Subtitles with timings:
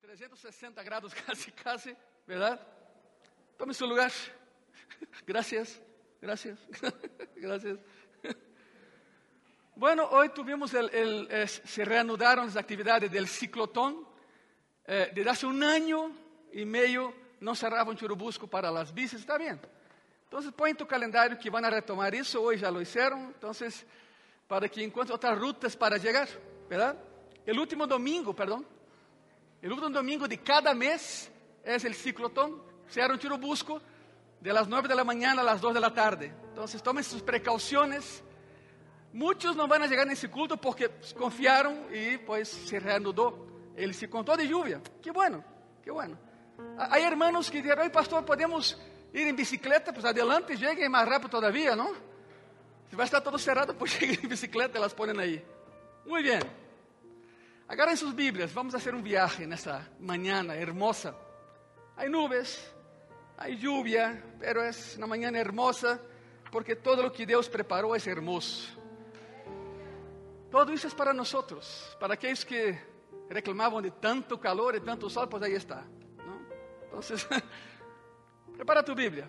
[0.00, 1.96] que 360 grados casi, casi,
[2.26, 2.60] ¿verdad?
[3.56, 4.12] Tome su lugar.
[5.26, 5.80] Gracias,
[6.20, 6.58] gracias,
[7.36, 7.78] gracias.
[9.76, 14.06] Bueno, hoy tuvimos el, el, eh, se reanudaron las actividades del ciclotón.
[14.86, 16.12] Eh, desde hace un año
[16.52, 19.60] y medio no cerraban Churubusco para las bicis, está bien.
[20.24, 23.84] Entonces pon en tu calendario que van a retomar eso, hoy ya lo hicieron, entonces
[24.46, 26.28] para que encuentres otras rutas para llegar,
[26.68, 26.96] ¿verdad?
[27.44, 28.66] El último domingo, perdón,
[29.64, 31.32] el último domingo de cada mes
[31.64, 33.80] es el ciclotón, cierra un Churubusco
[34.38, 36.34] de las 9 de la mañana a las 2 de la tarde.
[36.50, 38.22] Entonces tomen sus precauciones.
[39.14, 43.48] Muchos no van a llegar nesse culto porque confiaram e pues se reanudou.
[43.74, 44.82] Ele se contou de lluvia.
[45.00, 45.42] Que bueno,
[45.82, 46.18] que bueno.
[46.76, 48.78] Há hermanos que dizem, pastor, podemos
[49.14, 49.94] ir em bicicleta?
[49.94, 51.94] Pues adelante, cheguem mais rápido todavía, não?
[52.90, 55.42] Se vai estar todo cerrado, pues cheguem em bicicleta, elas ponem aí.
[56.04, 56.63] Muito bem.
[57.66, 61.16] Agarrem suas Bíblias, vamos fazer um viagem nessa manhã hermosa.
[61.96, 62.62] Há nuvens,
[63.38, 66.00] há lluvia, pero é uma manhã hermosa
[66.52, 68.68] porque todo o que Deus preparou é hermoso.
[70.50, 71.32] Todo isso é para nós,
[71.98, 72.78] para aqueles que
[73.30, 75.82] reclamavam de tanto calor e tanto sol, pues aí está.
[76.18, 76.46] ¿no?
[76.84, 77.26] Entonces,
[78.54, 79.28] prepara tu Bíblia.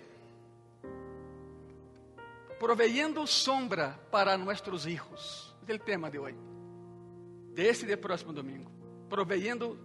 [2.59, 5.55] Proveyendo sombra para nossos hijos.
[5.67, 6.54] É o tema de hoje.
[7.55, 8.69] De esse e próximo domingo.
[9.09, 9.79] Proveyendo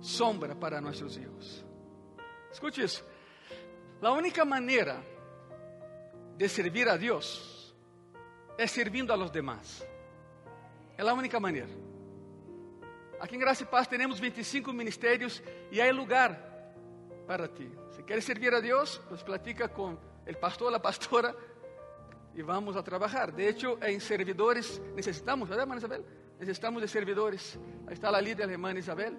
[0.00, 1.64] sombra para nossos hijos.
[2.50, 3.04] Escute isso.
[4.02, 5.00] A única maneira
[6.36, 7.74] de servir a Deus
[8.58, 9.86] é servindo a los demás.
[10.98, 11.70] É a única maneira.
[13.20, 16.34] Aqui em Graça e Paz temos 25 ministérios e há lugar
[17.24, 17.70] para ti.
[17.90, 21.36] Se queres servir a Deus, pues platica com o pastor, a pastora
[22.34, 23.30] e vamos a trabalhar.
[23.30, 25.80] De hecho, em servidores necessitamos, ¿verdad, hermana
[26.40, 27.58] Necessitamos de servidores.
[27.86, 29.14] Aí está a líder alemã Isabel.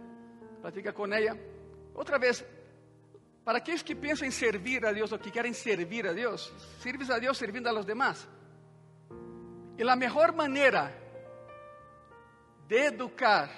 [0.59, 1.38] Platica com ela.
[1.94, 2.44] Outra vez,
[3.45, 7.12] para aqueles que pensam em servir a Deus ou que querem servir a Deus, sirves
[7.12, 8.28] a Deus servindo a los demás.
[9.78, 10.91] E a melhor maneira
[12.68, 13.50] de educar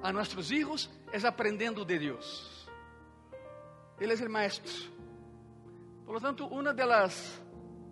[0.00, 2.68] a nossos filhos é aprendendo de Deus.
[3.98, 4.72] Ele é o maestro.
[6.04, 7.42] Por lo tanto, uma das,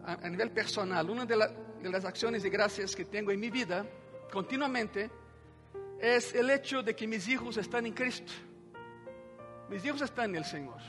[0.05, 4.02] a, nível personal, uma las acciones de gracias que tenho em minha vida,
[4.33, 5.11] continuamente,
[6.01, 8.33] é o hecho de que mis hijos estão em Cristo.
[9.69, 10.81] Mis hijos estão en el Senhor.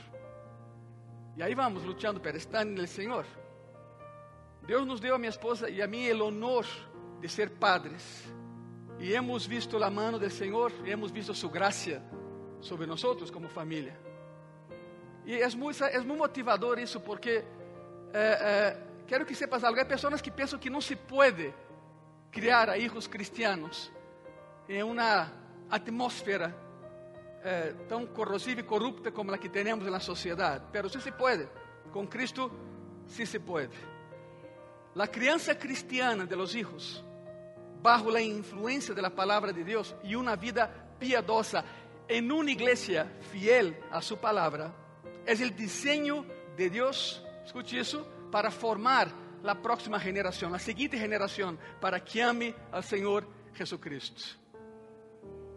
[1.36, 3.24] E aí vamos luchando, pero están en el Senhor.
[4.66, 6.66] Deus nos deu a minha esposa e a mim o honor
[7.20, 8.24] de ser padres.
[8.98, 12.02] E hemos visto a mano do Senhor, e hemos visto sua graça
[12.60, 13.98] sobre nós como família.
[15.26, 17.44] E é muito, é muito motivador isso, porque
[18.12, 18.76] eh, eh,
[19.06, 21.52] quero que sepas algo: há pessoas que pensam que não se pode
[22.34, 23.92] criar a hijos cristianos
[24.68, 25.32] em uma
[25.70, 26.52] atmosfera
[27.44, 30.64] eh, tão corrosiva e corrupta como a que temos na sociedade.
[30.72, 31.48] Pero sí se pode,
[31.92, 32.50] com Cristo
[33.06, 33.76] sí se pode.
[34.98, 37.04] A criança cristiana de los hijos
[37.80, 41.64] bajo la influencia de la palabra de Dios y una vida piadosa
[42.08, 44.74] en una iglesia fiel a su palabra,
[45.24, 46.24] es el diseño
[46.56, 52.54] de Dios, escuche eso, para formar la próxima generación, la siguiente generación, para que ame
[52.72, 54.22] al Señor Jesucristo.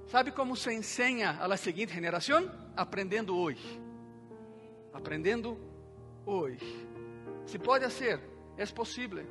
[0.07, 2.51] ¿Sabe cómo se enseña a la siguiente generación?
[2.75, 3.57] Aprendendo hoy.
[4.93, 5.57] Aprendendo
[6.25, 6.57] hoy.
[7.45, 8.19] Se puede hacer,
[8.57, 9.25] es posible.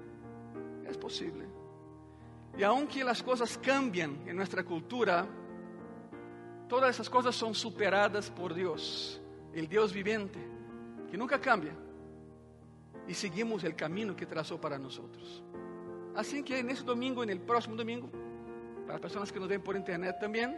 [0.89, 1.45] Es posible.
[2.57, 5.29] E aunque as coisas cambiam em nossa cultura,
[6.67, 9.21] todas essas coisas são superadas por Deus,
[9.55, 10.39] o Deus vivente,
[11.11, 11.86] que nunca cambia.
[13.07, 15.01] E seguimos o caminho que traçou para nós.
[16.15, 18.11] Assim que nesse domingo e no próximo domingo,
[18.87, 20.55] para pessoas que nos veem por internet também,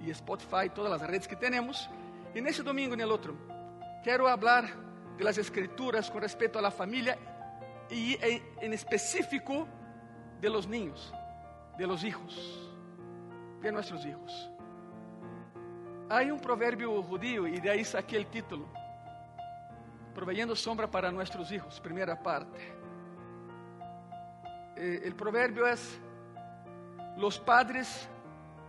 [0.00, 1.88] e Spotify, todas as redes que temos,
[2.34, 3.38] e nesse domingo e no outro,
[4.02, 4.64] quero falar
[5.16, 7.18] de las escrituras com respeito à família
[7.90, 8.18] e
[8.60, 9.68] em específico
[10.40, 11.12] de los niños,
[11.78, 12.70] de los hijos,
[13.60, 14.50] de nuestros hijos.
[16.08, 18.66] Hay un proverbio judío y de ahí saqué el título,
[20.14, 22.58] proveyendo sombra para nuestros hijos, primera parte.
[24.76, 26.00] Eh, el proverbio es,
[27.16, 28.08] los padres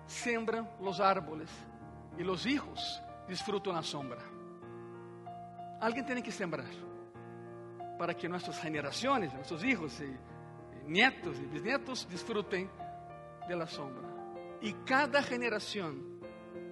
[0.05, 1.49] sembran los árboles
[2.17, 4.21] y los hijos disfrutan la sombra.
[5.79, 6.65] Alguien tiene que sembrar
[7.97, 10.15] para que nuestras generaciones, nuestros hijos y
[10.87, 12.69] nietos e bisnietos desfrutem
[13.47, 14.03] da sombra.
[14.61, 15.95] E cada geração,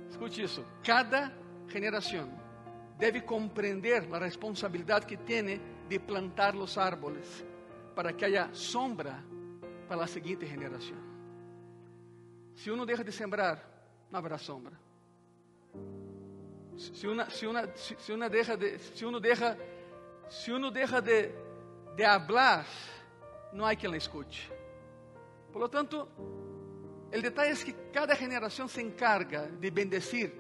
[0.09, 1.31] escute isso, cada
[1.67, 2.40] geração
[3.01, 5.59] deve compreender a responsabilidade que tem
[5.89, 7.43] de plantar os árboles
[7.95, 9.25] para que haya sombra
[9.89, 11.01] para a seguinte geração.
[12.53, 13.57] Se uno deixa de sembrar,
[14.11, 14.79] no habrá sombra.
[16.77, 19.57] Si, una, si, una, si, si una deja de, si uno deja,
[20.29, 21.33] si uno deja de,
[21.95, 22.65] de hablar,
[23.51, 24.47] no hay quien la escuche.
[25.51, 26.07] Por lo tanto,
[27.11, 30.39] el detalle es que cada generación se encarga de bendecir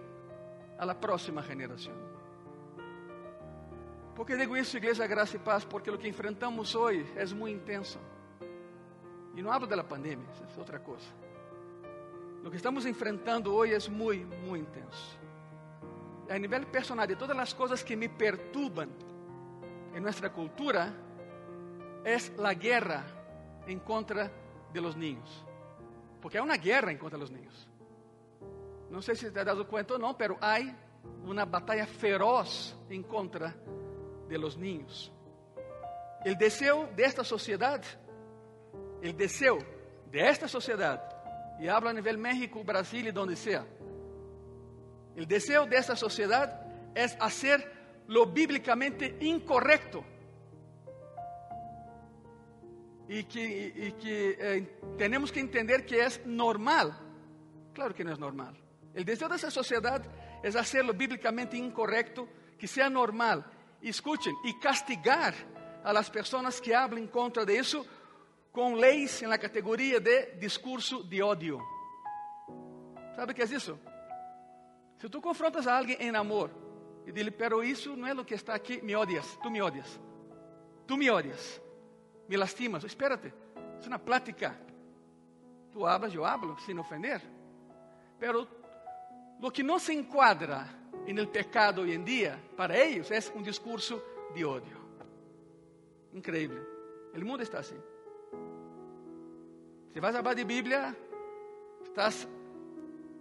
[0.77, 2.00] a la próxima generación.
[4.21, 5.65] ¿Por qué digo eso, Iglesia Gracia y Paz?
[5.65, 7.99] Porque lo que enfrentamos hoy es muy intenso.
[9.35, 11.09] Y no hablo de la pandemia, es otra cosa.
[12.43, 15.17] Lo que estamos enfrentando hoy es muy, muy intenso.
[16.29, 18.91] A nivel personal, de todas las cosas que me perturban
[19.91, 20.93] en nuestra cultura,
[22.05, 23.03] es la guerra
[23.65, 24.31] en contra
[24.71, 25.47] de los niños.
[26.21, 27.67] Porque hay una guerra en contra de los niños.
[28.91, 30.71] No sé si te has dado cuenta o no, pero hay
[31.25, 33.80] una batalla feroz en contra de
[34.37, 35.11] los niños.
[36.23, 37.81] El deseo de esta sociedad,
[39.01, 39.57] el deseo
[40.11, 41.03] de esta sociedad,
[41.59, 43.65] y hablo a nivel México, Brasil y donde sea,
[45.15, 46.61] el deseo de esta sociedad
[46.95, 47.71] es hacer
[48.07, 50.03] lo bíblicamente incorrecto
[53.07, 56.97] y que, y que eh, tenemos que entender que es normal.
[57.73, 58.57] Claro que no es normal.
[58.93, 60.01] El deseo de esa sociedad
[60.43, 63.45] es hacerlo bíblicamente incorrecto, que sea normal.
[63.81, 65.33] Y escuchen, y castigar
[65.83, 67.43] a las personas que hablen contra
[68.51, 71.59] con leyes en la categoría de discurso de odio.
[73.15, 73.79] ¿Sabe qué es eso?
[74.99, 76.51] Si tú confrontas a alguien en amor
[77.07, 79.99] y dile, pero eso no es lo que está aquí, me odias, tú me odias,
[80.85, 81.61] tú me odias
[82.31, 82.81] me lastimas.
[82.85, 83.33] Espérate,
[83.77, 84.57] es una plática.
[85.73, 87.21] Tú hablas, yo hablo, sin ofender.
[88.17, 88.47] Pero
[89.41, 90.65] lo que no se encuadra
[91.07, 94.03] en el pecado hoy en día, para ellos, es un discurso
[94.33, 94.81] de odio.
[96.13, 96.61] Increíble.
[97.13, 97.75] El mundo está así.
[99.93, 100.95] Si vas a hablar de Biblia,
[101.83, 102.27] estás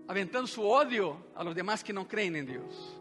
[0.06, 2.96] aventando su odio a los demás que no creen en Dios.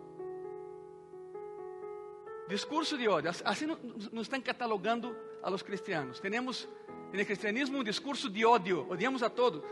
[2.47, 3.31] Discurso de odio.
[3.45, 3.67] Assim
[4.11, 6.19] nos estão catalogando a los cristianos.
[6.19, 6.67] Temos
[7.13, 8.87] no cristianismo um discurso de ódio.
[8.89, 9.63] Odiamos a todo.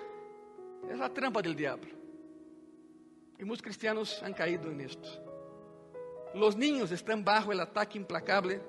[0.90, 1.86] É a trampa del diabo.
[3.38, 5.08] E muitos cristianos han caído nisto.
[6.34, 8.62] Los niños están bajo el ataque implacable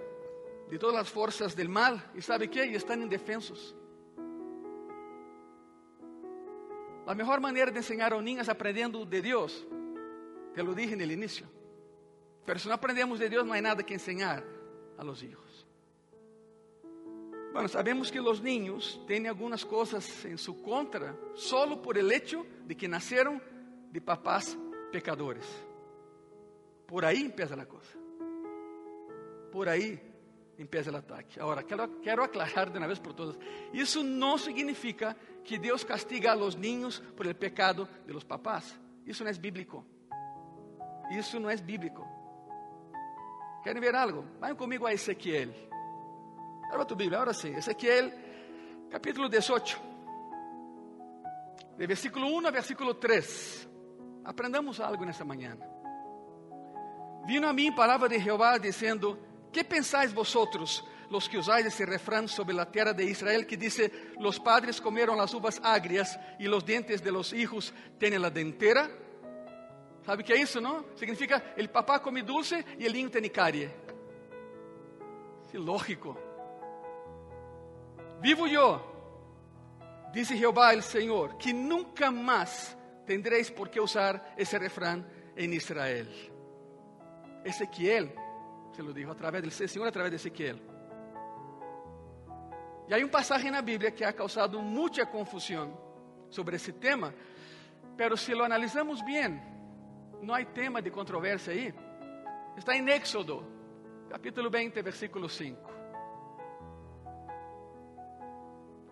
[0.70, 2.10] de todas las fuerzas del mal.
[2.14, 2.66] ¿Y sabe qué?
[2.66, 3.74] Y están indefensos.
[7.06, 9.66] La mejor manera de enseñar a un niño es aprendiendo de Dios.
[10.54, 11.46] Te lo dije en el inicio.
[12.44, 14.44] Pero si no aprendemos de Dios, no hay nada que enseñar
[14.98, 15.66] a los hijos.
[17.52, 22.44] Bueno, sabemos que los niños tienen algunas cosas en su contra solo por el hecho
[22.66, 23.42] de que nacieron
[23.90, 24.58] de papás
[24.92, 25.44] pecadores.
[26.86, 27.98] Por ahí empieza la cosa.
[29.52, 30.00] Por ahí
[30.58, 31.40] empieza el ataque.
[31.40, 33.36] Ahora, quiero, quiero aclarar de una vez por todas,
[33.72, 38.78] eso no significa que Dios castiga a los niños por el pecado de los papás.
[39.06, 39.84] Eso no es bíblico.
[41.10, 42.06] Isso não é bíblico.
[43.62, 44.24] Querem ver algo?
[44.38, 45.54] Vayan comigo a Ezequiel.
[46.70, 47.54] Abra tu Bíblia, ahora sim.
[47.54, 48.12] Ezequiel,
[48.90, 49.80] capítulo 18.
[51.78, 53.67] De versículo 1 a versículo 3.
[54.24, 55.56] Aprendamos algo nessa manhã.
[57.26, 59.18] Vino a mim palavra de Jeová dizendo:
[59.52, 63.92] Que pensáis vosotros, los que usáis esse refrán sobre la tierra de Israel, que dice:
[64.18, 68.88] Los padres comieron las uvas agrias y los dientes de los hijos tienen la dentera?
[70.06, 70.86] Sabe o que é isso, não?
[70.96, 73.70] Significa el papá come dulce e el niño tem carie.
[75.52, 76.16] É lógico.
[78.20, 78.80] Vivo eu,
[80.12, 82.76] dice Jeová el Senhor, que nunca mais
[83.08, 86.06] tendréis por que usar esse refrán en Israel.
[87.42, 88.12] Ezequiel
[88.76, 90.60] se lo dijo a través del Senhor, a través de Ezequiel.
[92.86, 95.76] E há um passagem na Bíblia que ha causado muita confusão
[96.28, 97.14] sobre esse tema,
[97.96, 99.40] pero se lo analisamos bem,
[100.20, 101.74] não há tema de controvérsia aí.
[102.56, 103.44] Está em Éxodo,
[104.10, 105.58] capítulo 20, versículo 5.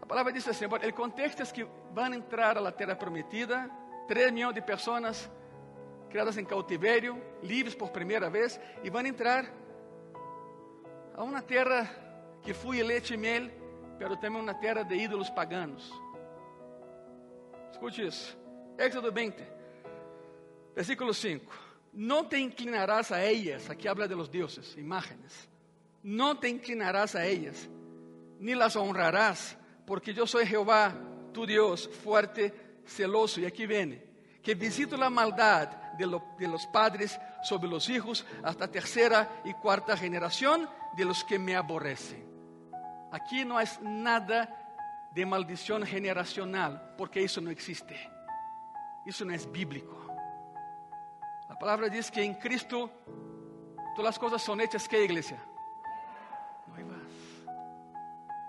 [0.00, 3.70] A palavra diz assim: o contexto é que vão entrar la terra prometida,
[4.06, 5.30] 3 milhões de pessoas
[6.08, 9.44] criadas em cautiverio, livres por primeira vez, e vão entrar
[11.14, 11.88] a uma terra
[12.42, 13.50] que flui leite e mel,
[13.98, 15.92] pero também uma terra de ídolos paganos.
[17.72, 18.38] Escute isso.
[18.78, 19.42] Éxodo 20,
[20.76, 21.50] Versículo 5.
[21.94, 25.48] No te inclinarás a ellas, aquí habla de los dioses, imágenes.
[26.02, 27.68] No te inclinarás a ellas,
[28.38, 30.94] ni las honrarás, porque yo soy Jehová,
[31.32, 32.52] tu Dios, fuerte,
[32.86, 33.40] celoso.
[33.40, 34.02] Y aquí viene,
[34.42, 39.96] que visito la maldad de, de los padres sobre los hijos hasta tercera y cuarta
[39.96, 42.24] generación de los que me aborrecen.
[43.12, 44.66] Aquí no es nada
[45.14, 47.96] de maldición generacional, porque eso no existe.
[49.06, 49.96] Eso no es bíblico.
[51.48, 52.90] A palavra diz que em Cristo
[53.94, 55.38] todas as coisas são hechas que igreja?
[56.66, 57.06] Nuevas.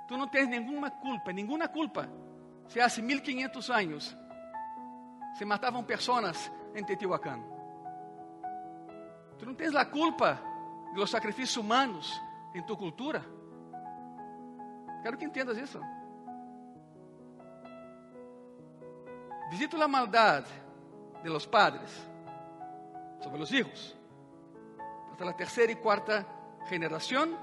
[0.08, 2.10] Tu não tens nenhuma culpa, nenhuma culpa.
[2.68, 4.18] Se há 1500 anos
[5.38, 7.44] se matavam pessoas em Teotihuacán.
[9.38, 10.40] Tu não tens a culpa
[10.94, 12.20] de los sacrifícios humanos
[12.56, 13.24] em tu cultura.
[15.04, 15.80] Quero que entendas isso.
[19.52, 20.50] Visito a maldade
[21.22, 21.90] de los padres
[23.20, 23.96] sobre los hijos,
[25.12, 26.26] hasta la tercera y cuarta
[26.68, 27.38] generación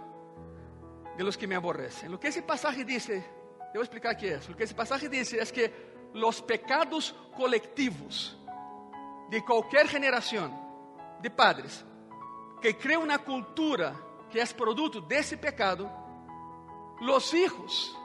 [1.16, 2.10] de los que me aborrecen.
[2.10, 3.24] Lo que ese pasaje dice,
[3.72, 4.48] debo explicar qué es.
[4.48, 8.36] Lo que ese pasaje dice es que los pecados colectivos
[9.28, 10.52] de cualquier generación
[11.20, 11.84] de padres
[12.62, 13.94] que crea una cultura
[14.30, 15.90] que es producto de ese pecado,
[17.00, 17.96] los hijos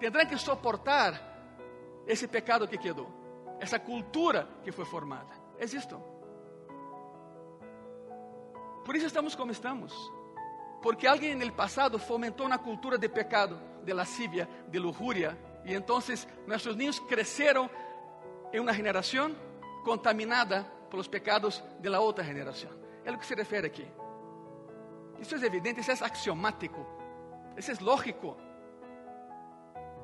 [0.00, 1.30] tendrán que soportar
[2.06, 3.08] esse pecado que quedou,
[3.60, 5.32] essa cultura que foi formada.
[5.58, 6.02] É isto.
[8.84, 9.92] Por isso estamos como estamos.
[10.82, 15.98] Porque alguém no passado fomentou uma cultura de pecado, de lascivia, de lujuria, e então
[16.46, 17.70] nossos niños cresceram
[18.52, 19.34] em uma geração
[19.84, 22.70] contaminada por os pecados de la outra geração.
[23.04, 23.86] É o que se refere aqui.
[25.18, 26.86] Isso é evidente, isso é axiomático,
[27.56, 28.36] isso é lógico.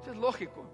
[0.00, 0.66] Isso é lógico.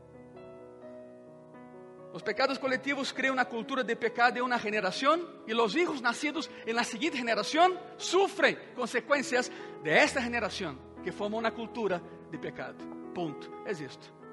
[2.12, 6.48] Os pecados coletivos criam uma cultura de pecado em uma geração e os hijos nascidos
[6.64, 9.50] em la seguinte geração sofrem consequências
[9.82, 12.00] de esta geração que forma uma cultura
[12.30, 12.84] de pecado.
[13.12, 13.52] Ponto.
[13.66, 14.23] É isto.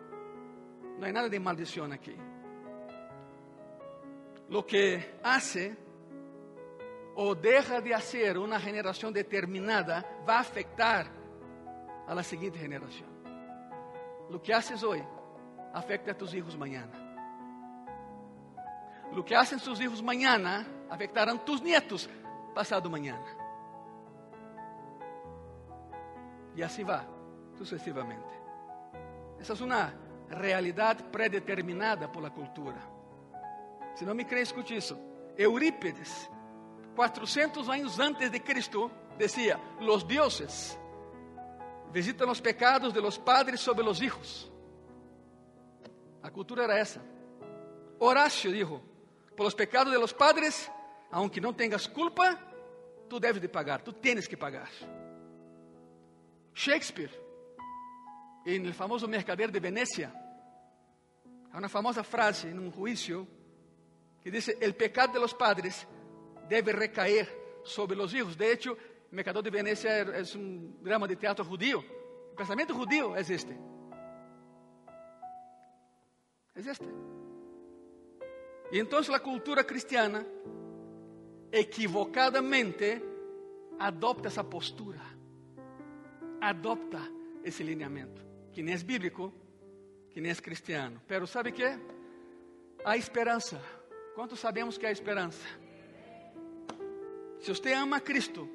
[1.01, 2.15] Não há nada de maldição aqui.
[4.47, 5.75] Lo que hace
[7.15, 11.11] ou deixa de hacer uma geração determinada vai afetar
[12.07, 13.07] a la seguinte geração.
[14.29, 15.03] Lo que haces hoje
[15.73, 16.93] afecta a tus hijos mañana.
[19.11, 22.07] Lo que hacen tus hijos mañana afectarán tus nietos
[22.53, 23.25] pasado mañana.
[26.55, 27.07] E assim vai,
[27.57, 28.39] sucessivamente.
[29.39, 30.00] Essa é uma
[30.31, 32.81] realidade predeterminada por la cultura.
[33.95, 34.97] Se não me creem, escute isso.
[35.37, 36.29] Eurípides,
[36.95, 40.77] 400 anos antes de Cristo, dizia: Los dioses
[41.91, 44.51] visitam os pecados de los padres sobre los hijos.
[46.23, 47.01] A cultura era essa.
[47.99, 48.81] Horácio dijo:
[49.35, 50.71] Por los pecados de los padres,
[51.11, 52.37] aunque não tengas culpa,
[53.09, 54.69] tu deves de pagar, tu tienes que pagar.
[56.53, 57.11] Shakespeare,
[58.45, 60.13] en el famoso Mercader de Venecia,
[61.51, 63.27] há uma famosa frase em um juízo
[64.21, 65.87] que diz: El pecado de los padres
[66.47, 67.27] deve recair
[67.63, 68.37] sobre los hijos.
[68.37, 71.83] De hecho, el Mercador de Venecia es un drama de teatro judío.
[72.31, 73.57] El pensamiento judío es este.
[76.55, 76.87] Es este.
[78.71, 80.25] Y entonces la cultura cristiana
[81.51, 83.03] equivocadamente
[83.79, 85.01] adopta esa postura,
[86.39, 87.09] adopta
[87.43, 88.21] ese lineamiento,
[88.53, 89.33] que ni es bíblico,
[90.13, 91.01] que ni es cristiano.
[91.07, 91.77] Pero ¿sabe qué?
[92.85, 93.61] Há esperança.
[94.15, 95.47] Quantos sabemos que há esperança?
[97.39, 98.47] Se você ama a Cristo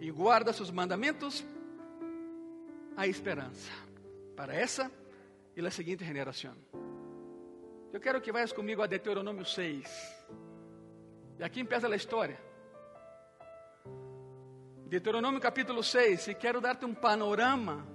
[0.00, 1.44] e guarda seus mandamentos,
[2.96, 3.70] há esperança
[4.36, 4.90] para essa
[5.56, 6.56] e a seguinte geração.
[7.92, 9.86] Eu quero que vayas comigo a Deuteronômio 6.
[11.38, 12.40] E aqui empieza a história.
[14.86, 17.86] Deuteronômio capítulo 6, e quero dar-te um panorama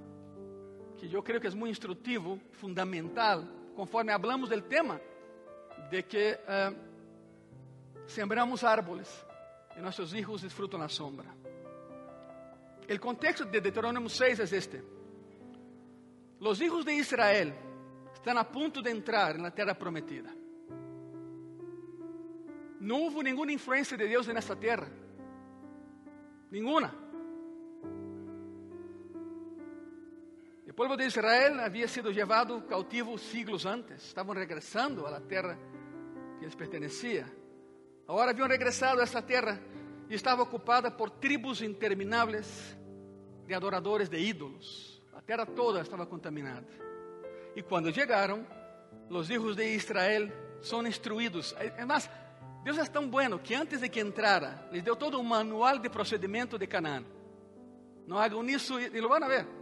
[0.98, 3.44] que eu creio que é muito instrutivo, fundamental,
[3.76, 5.00] conforme hablamos do tema
[5.90, 6.76] de que uh,
[8.08, 9.26] sembramos árboles
[9.78, 11.28] e nossos hijos disfrutam a sombra.
[12.90, 14.84] O contexto de Deuteronômio 6 é este:
[16.40, 17.54] Os hijos de Israel
[18.14, 20.30] estão a ponto de entrar na terra prometida.
[22.80, 24.90] Não houve nenhuma influência de Deus nessa terra.
[26.50, 27.07] Nenhuma.
[30.78, 34.04] Povo de Israel havia sido levado cautivo siglos antes.
[34.04, 35.58] Estavam regressando à terra
[36.38, 37.26] que lhes pertencia.
[38.08, 39.60] Agora haviam regressado a essa terra
[40.08, 42.78] e estava ocupada por tribos intermináveis
[43.48, 45.02] de adoradores de ídolos.
[45.16, 46.68] A terra toda estava contaminada.
[47.56, 48.46] E quando chegaram,
[49.10, 50.32] os filhos de Israel
[50.62, 51.56] são instruídos.
[51.88, 52.08] Mas
[52.64, 55.90] Deus é tão bueno que antes de que entrara, lhes deu todo um manual de
[55.90, 57.04] procedimento de Canaã.
[58.06, 59.57] Não hagam isso e lo vão ver.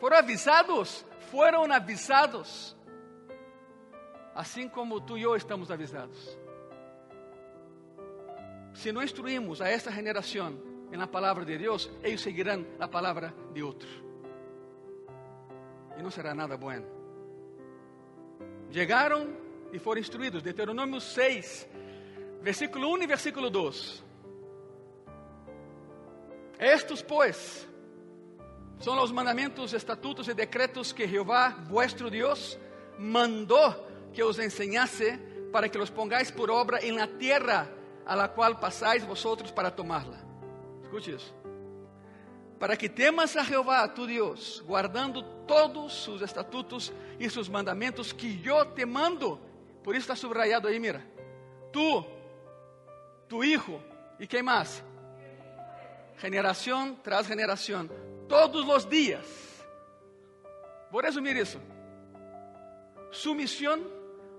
[0.00, 2.76] Foram avisados, foram avisados.
[4.34, 6.38] Assim como tu e eu estamos avisados.
[8.74, 10.58] Se não instruímos a esta geração
[10.90, 13.88] na palavra de Deus, eles seguirão a palavra de outro.
[15.96, 16.86] E não será nada bueno.
[18.70, 19.36] Chegaram
[19.72, 20.42] e foram instruídos.
[20.42, 21.68] Deuteronômio 6
[22.42, 24.04] versículo 1 y versículo 2.
[26.58, 27.66] Estos, pues,
[28.80, 32.58] son los mandamientos, estatutos y decretos que Jehová, vuestro Dios,
[32.98, 35.18] mandó que os enseñase
[35.52, 37.68] para que los pongáis por obra en la tierra
[38.06, 40.18] a la cual pasáis vosotros para tomarla.
[40.82, 41.34] Escute isso.
[42.58, 48.38] Para que temas a Jehová, tu Dios, guardando todos sus estatutos y sus mandamientos que
[48.40, 49.40] yo te mando.
[49.82, 51.06] Por isso está subrayado aí, mira.
[51.72, 52.06] Tu,
[53.28, 53.80] tu hijo,
[54.18, 54.82] e quem mais?
[56.20, 57.88] Generação tras generação,
[58.28, 59.24] todos os dias.
[60.90, 61.58] Vou resumir isso.
[63.10, 63.80] Sumisión,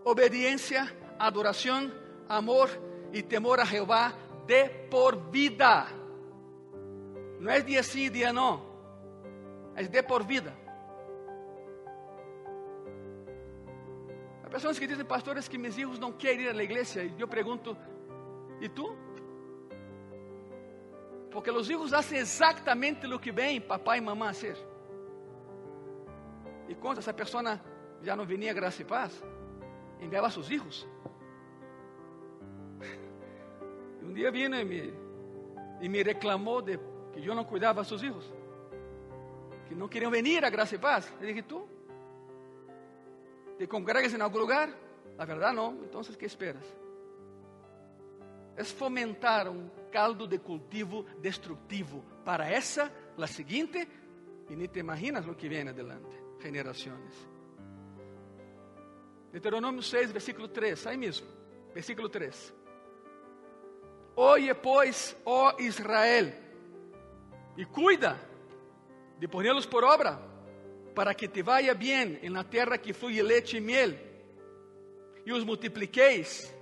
[0.04, 1.92] obediencia, adoración,
[2.30, 2.70] amor
[3.12, 4.14] y temor a Jehová
[4.46, 5.88] de por vida.
[7.40, 8.62] No es día sí, día no.
[9.76, 10.54] Es de por vida.
[14.44, 17.04] Há pessoas que dizem, pastores, que meus hijos não querem ir à igreja.
[17.04, 17.76] E eu pergunto,
[18.60, 18.96] e tu?
[21.32, 24.58] Porque os hijos fazem exatamente o que vem papai e mamãe fazer.
[26.68, 27.60] E quando essa pessoa
[28.02, 29.24] já não vinha graça e paz,
[30.00, 30.88] enviava seus filhos.
[34.02, 34.94] E um dia vino e me,
[35.82, 36.78] e me reclamou de
[37.14, 38.34] que eu não cuidava seus filhos,
[39.68, 41.12] que não queriam vir a graça e paz.
[41.22, 41.68] Eu disse, tu?
[43.58, 44.70] ¿Te congregas em algum lugar?
[45.18, 45.76] La verdade não.
[45.84, 46.66] Então, ¿qué esperas?
[48.56, 53.88] É fomentar um caldo de cultivo destructivo para essa, la seguinte,
[54.50, 57.29] e nem te imaginas o que vem adelante, generações.
[59.31, 61.27] Deuteronômio 6, versículo 3, aí mesmo,
[61.74, 62.53] versículo 3.
[64.15, 66.33] Oye, pois, ó Israel,
[67.55, 68.19] e cuida
[69.19, 70.19] de pô-los por obra,
[70.93, 73.98] para que te vaya bem em la terra que fluye leite e miel,
[75.25, 76.53] e os multipliqueis,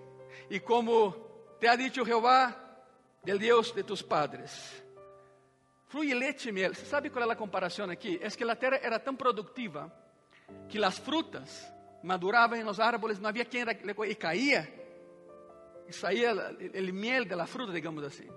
[0.50, 1.16] e como
[1.60, 2.69] te ha dicho Jehová,
[3.24, 4.84] del Deus de tus padres.
[5.88, 6.74] Fluye leite e miel.
[6.74, 8.20] Você sabe qual é a comparação aqui?
[8.22, 9.92] É que a terra era tão produtiva
[10.68, 11.72] que as frutas
[12.04, 13.64] madurava em los árboles, não havia quem
[14.08, 14.68] e caía,
[15.88, 18.30] e saía o miel de la fruta, digamos assim.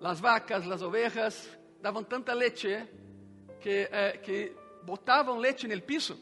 [0.00, 1.48] Las vacas, las ovejas
[1.80, 2.86] davam tanta leche
[3.60, 6.18] que, eh, que botavam leite no piso.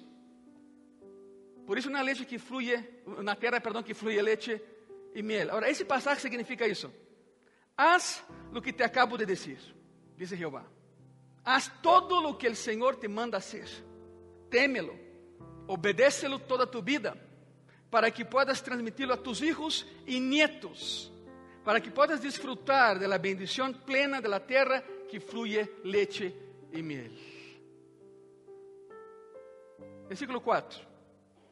[1.67, 2.73] Por isso, na leite que flui,
[3.23, 4.61] na terra, perdão, que flui leite
[5.15, 5.49] e miel.
[5.49, 6.93] Agora, esse passagem significa isso.
[7.77, 9.59] Haz o que te acabo de dizer,
[10.17, 10.65] diz Jeová.
[11.45, 13.69] Haz todo o que o Senhor te manda hacer.
[14.51, 15.03] Témelo
[15.67, 17.15] Obedécelo toda tu vida,
[17.91, 21.13] para que puedas transmitirlo a tus hijos y nietos,
[21.65, 26.35] para que puedas disfrutar de la bendición plena de la tierra que fluye leche
[26.73, 27.13] y miel.
[30.09, 30.93] Versículo 4.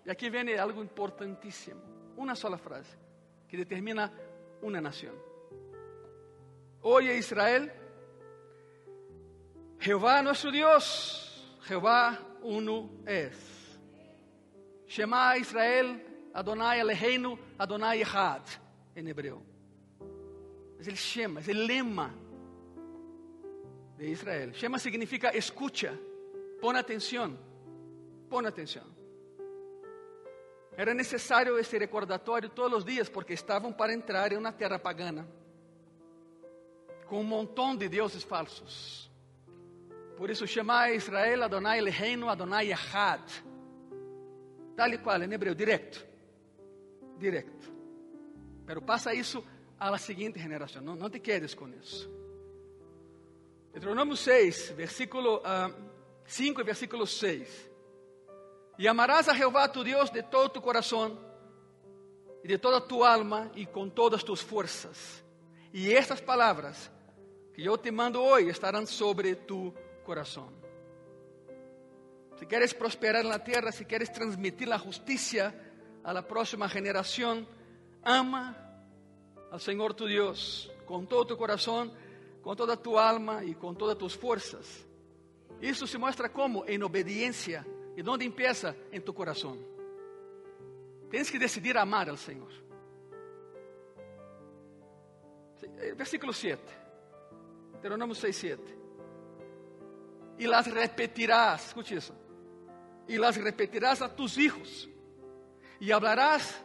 [0.05, 1.81] E aqui vem algo importantíssimo.
[2.17, 2.95] Uma sola frase
[3.49, 4.13] que determina
[4.61, 5.30] uma nação.
[6.83, 7.71] Oye Israel,
[9.79, 13.61] Jehová nosso Deus, Jehová uno es.
[14.87, 16.01] Shema Israel,
[16.35, 18.43] Adonai Eloheinu, Adonai Echad,
[18.97, 19.43] em hebreu.
[20.79, 22.15] É ele Shema, é o lema
[23.97, 24.53] de Israel.
[24.53, 25.99] Shema significa escucha,
[26.61, 27.39] pon atenção,
[28.29, 28.85] pon atenção.
[30.77, 35.29] Era necessário esse recordatório todos os dias, porque estavam para entrar em uma terra pagana,
[37.11, 39.11] com um montão de deuses falsos.
[40.17, 43.21] Por isso, Shema Israel, Adonai Eloheinu, Adonai Echad
[44.81, 46.07] tal e qual, em hebreu, direto.
[47.19, 47.71] Direto.
[48.65, 49.45] Pero passa isso
[49.79, 52.11] à seguinte geração, não, não te quedes com isso.
[53.75, 55.71] Deuteronômio 6, versículo uh, ah,
[56.25, 57.71] 5 e versículo 6.
[58.79, 61.19] E amarás a Jeová tu Deus de todo tu coração,
[62.43, 65.23] e de toda tu alma, e com todas tus forças.
[65.75, 66.91] E estas palavras
[67.61, 70.51] que eu te mando hoje estarão sobre tu coração.
[72.39, 75.55] Si quieres prosperar en la tierra, si quieres transmitir la justicia
[76.03, 77.47] a la próxima generación,
[78.03, 78.57] ama
[79.53, 81.93] al Señor tu Dios con todo tu corazón,
[82.41, 84.65] con toda tu alma y con todas tus fuerzas.
[85.61, 87.67] Isso se muestra como en obediencia.
[87.95, 88.75] ¿Y dónde empieza?
[88.91, 89.63] En tu corazón.
[91.11, 92.53] Tienes que decidir amar al Señor.
[95.63, 96.80] Eh, versículo 7.
[97.81, 98.79] Deuteronômio 6, 7.
[100.39, 101.69] E las repetirás.
[101.69, 102.15] Escute isso
[103.11, 104.89] y las repetirás a tus hijos.
[105.81, 106.63] Y hablarás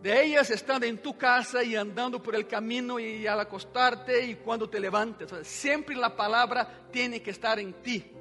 [0.00, 4.34] de ellas estando en tu casa y andando por el camino y al acostarte y
[4.34, 5.30] cuando te levantes.
[5.46, 8.12] siempre la palabra tiene que estar en ti.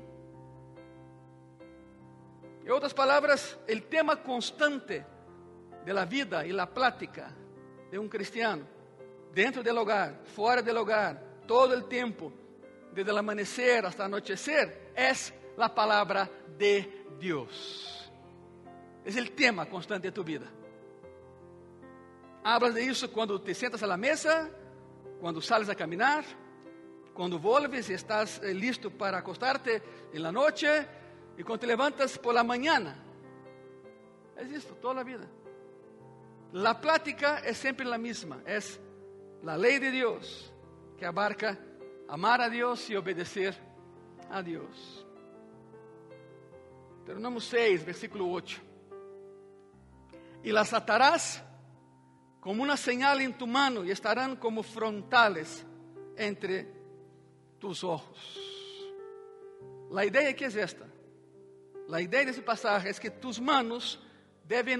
[2.64, 5.04] En otras palabras, el tema constante
[5.84, 7.34] de la vida y la plática
[7.90, 8.68] de um cristiano,
[9.34, 11.20] dentro do lugar, fora do lugar,
[11.52, 12.32] todo o tempo,
[12.94, 15.12] desde o amanhecer hasta anochecer, é
[15.58, 16.88] a palavra de
[17.20, 18.10] Deus.
[19.04, 20.48] É o tema constante de tu vida.
[22.42, 24.50] Hablas de isso quando te sentas à mesa,
[25.20, 26.24] quando sales a caminhar,
[27.14, 29.84] quando volves e estás eh, listo para acostarte
[30.14, 30.88] en la noche
[31.38, 32.96] e quando te levantas por la mañana.
[34.38, 35.30] É isso toda a vida.
[36.54, 38.58] La plática é sempre a mesma, é
[39.46, 40.51] a lei de Deus
[41.02, 41.58] que abarca
[42.08, 43.58] amar a Deus e obedecer
[44.30, 45.04] a Deus.
[46.98, 48.62] Deuteronomio 6, versículo 8.
[50.44, 51.44] E las atarás
[52.40, 55.66] como uma señal em tu mano e estarão como frontales
[56.16, 56.68] entre
[57.60, 58.22] tus ojos.
[59.98, 60.88] A ideia que é esta.
[61.92, 64.00] A ideia desse passagem é que tus manos
[64.46, 64.78] devem,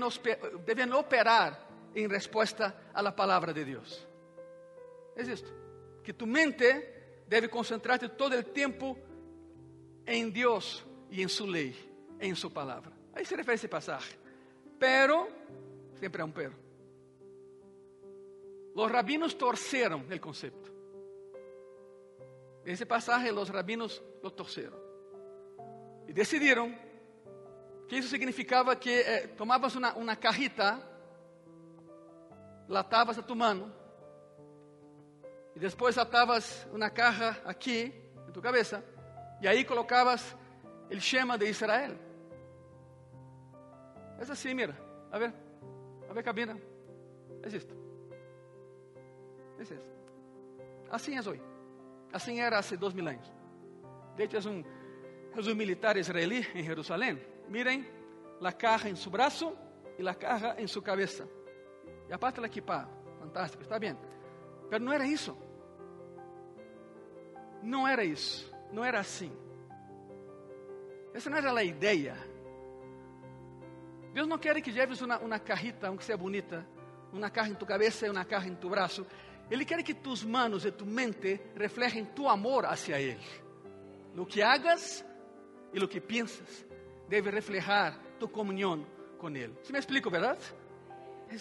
[0.68, 4.08] devem operar em resposta à palavra de Deus.
[5.16, 5.62] É isto.
[6.04, 6.66] Que tu mente
[7.28, 8.98] deve concentrar-te todo o tempo
[10.06, 11.76] em Deus e em sua lei,
[12.20, 12.92] em sua palavra.
[13.14, 14.18] Aí se refere a esse passagem.
[14.80, 15.28] Pero,
[16.00, 16.56] sempre há um pero.
[18.74, 20.72] Os rabinos torceram o conceito.
[22.66, 24.80] Esse passagem, os rabinos lo torceram.
[26.08, 26.76] E decidiram
[27.88, 30.82] que isso significava que eh, tomavas uma, uma carrita,
[32.68, 33.74] latavas a tu mano,
[35.56, 37.94] e depois atavas uma caja aqui,
[38.28, 38.84] em tu cabeça,
[39.42, 40.36] e aí colocavas
[40.90, 41.96] o Shema de Israel.
[44.20, 44.78] É assim, mira,
[45.12, 45.34] a ver,
[46.10, 46.58] a ver, cabina,
[47.44, 47.76] é isto.
[49.58, 49.76] É isso.
[50.90, 51.42] Assim é hoje.
[52.12, 53.32] Assim era há dois mil anos.
[54.16, 54.64] De hecho, é um,
[55.38, 57.18] um militar israelí em Jerusalém
[57.52, 57.86] miren
[58.40, 59.56] la caja en su brazo
[59.98, 61.26] y la caja en su cabeza.
[62.10, 62.88] Y aparte la equipa,
[63.20, 63.98] fantástico, está bien.
[64.72, 65.38] Pero no era eso.
[67.62, 69.30] No era eso, no era así.
[71.14, 72.16] Essa não era a ideia.
[74.14, 76.66] Deus não quer que lleves uma, uma cajita, aunque seja bonita,
[77.12, 79.06] uma caja em tu cabeça e uma caja em tu braço.
[79.50, 83.20] Ele quer que tus manos e tu mente reflejem tu amor hacia Ele.
[84.16, 85.06] Lo que hagas
[85.74, 86.66] e lo que piensas
[87.10, 88.86] deve reflejar tu comunhão
[89.18, 89.54] com Ele.
[89.64, 90.40] ¿Sí me explico, verdade?
[91.30, 91.36] É.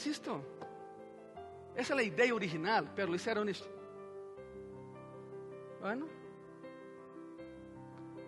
[1.74, 3.68] Essa é a ideia original, pero lo hicieron esto.
[5.80, 6.06] Bueno,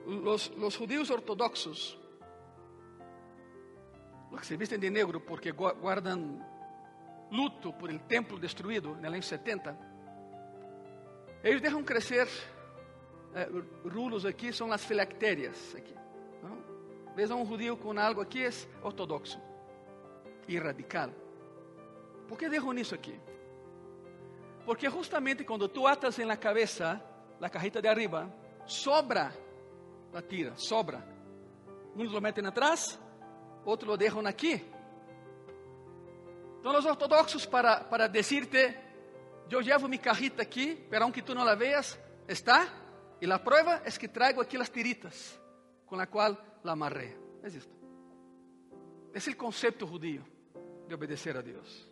[0.07, 1.99] los, los judíos ortodoxos,
[4.31, 6.47] los que se visten de negro porque guardan
[7.31, 9.77] luto por el templo destruído en el año 70,
[11.43, 12.29] ellos dejan crecer
[13.35, 13.49] eh,
[13.85, 15.95] rulos aqui, são as filactérias aqui.
[17.15, 18.51] Veja um judío com algo aqui é
[18.83, 19.39] ortodoxo
[20.49, 21.11] e radical.
[22.29, 23.19] Por que dejo isso aqui?
[24.65, 27.03] Porque justamente quando tu atas em la cabeça,
[27.41, 28.33] la cajita de arriba,
[28.67, 29.33] sobra
[30.13, 31.03] la tira, sobra.
[31.97, 32.99] Uns lo metem atrás,
[33.65, 34.65] outros lo deixam aqui.
[36.61, 38.77] Então, os ortodoxos, para, para decirte,
[39.51, 42.69] eu levo minha cajita aqui, pero aunque tu não la veas, está.
[43.21, 45.39] E a prova é que trago aqui as tiritas,
[45.87, 47.17] com a qual la amarré.
[47.43, 47.75] Es esto.
[49.13, 50.25] Es el concepto judío
[50.89, 51.92] de obedecer a Dios.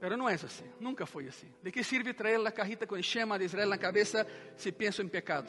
[0.00, 1.52] Pero não é assim, nunca foi assim.
[1.62, 5.02] De que sirve trazer a cajita com o Shema de Israel na cabeça se penso
[5.02, 5.48] em pecado?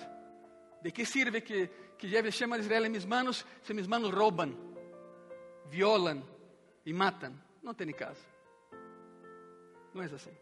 [0.82, 4.12] De que sirve que, que lleve Shema de Israel em minhas manos se minhas manos
[4.12, 4.58] roubam,
[5.68, 6.24] violam
[6.86, 7.40] e matam?
[7.62, 8.22] Não tem caso.
[9.94, 10.36] Não é assim.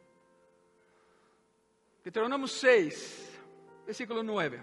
[2.04, 3.40] Deuteronômio 6,
[3.86, 4.62] versículo 9.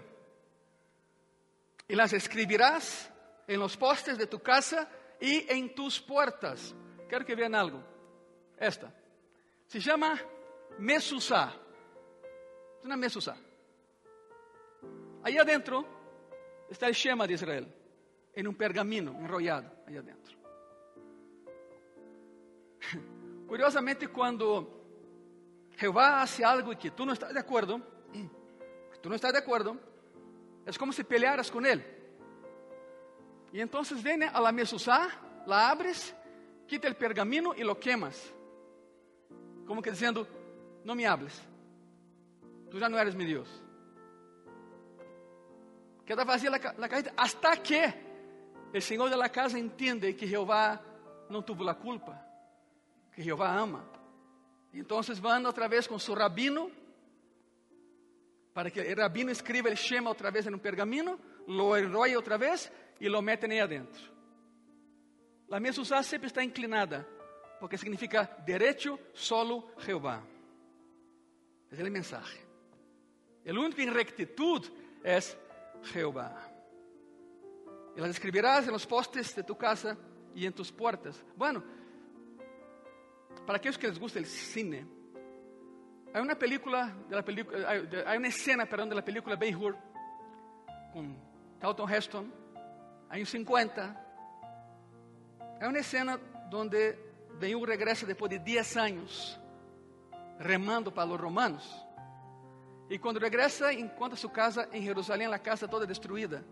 [1.87, 3.11] E las escribirás
[3.47, 4.89] en los postes de tu casa
[5.21, 6.73] y en tus puertas.
[7.07, 7.83] Quero que vean algo.
[8.57, 8.91] Esta.
[9.67, 10.19] Se chama
[10.77, 11.53] Mesusá.
[12.83, 13.37] É uma Mesusá.
[15.23, 15.85] Aí adentro
[16.69, 17.65] está o Shema de Israel,
[18.35, 20.37] em um pergaminho enrollado aí adentro.
[23.47, 24.67] Curiosamente, quando
[25.77, 27.81] Jeová hace algo que tu não estás de acordo,
[29.01, 29.79] tu não estás de acordo,
[30.65, 31.83] é como se pelearas com ele.
[33.51, 35.07] Y entonces viene a la mesuzá,
[35.45, 36.13] la abres,
[36.67, 38.34] quita el pergamino y lo quemas.
[39.65, 40.27] Como que diciendo,
[40.83, 41.41] no me hables.
[42.69, 43.49] Tú ya no eres mi Dios.
[46.05, 48.05] Queda la, la cajita hasta que
[48.81, 50.81] Señor de la casa entiende que Jehová
[51.29, 52.21] no tuvo la culpa,
[53.13, 53.83] que Jehová ama.
[54.73, 56.69] Entonces van otra vez con su rabino,
[58.53, 62.37] para que el rabino escriba el Shema otra vez en un pergamino, lo enrolla otra
[62.37, 64.01] vez e lo metem aí adentro.
[65.51, 67.07] A mesa usar sempre está inclinada
[67.59, 70.21] porque significa derecho solo Jehová.
[71.67, 72.39] Ese es el mensaje.
[73.43, 74.65] El único en rectitud
[75.03, 75.37] es
[75.83, 76.51] Jehová.
[77.95, 79.97] Y las escribirás en los postes de tu casa
[80.33, 81.23] y en tus puertas.
[81.35, 81.63] Bueno,
[83.45, 84.85] para aquellos que les gusta el cine,
[86.13, 89.55] hay una película, de la película hay, hay, una escena, perdón, de la película Ben
[89.55, 89.77] Hur
[90.91, 91.17] con
[91.61, 92.33] Charlton Heston,
[93.09, 94.01] años 50.
[95.61, 97.04] Hay una escena donde
[97.39, 99.39] Ben Hur regresa después de 10 años
[100.39, 101.85] remando para los romanos.
[102.89, 106.45] E quando regressa, encontra sua casa em Jerusalém, a casa toda destruída.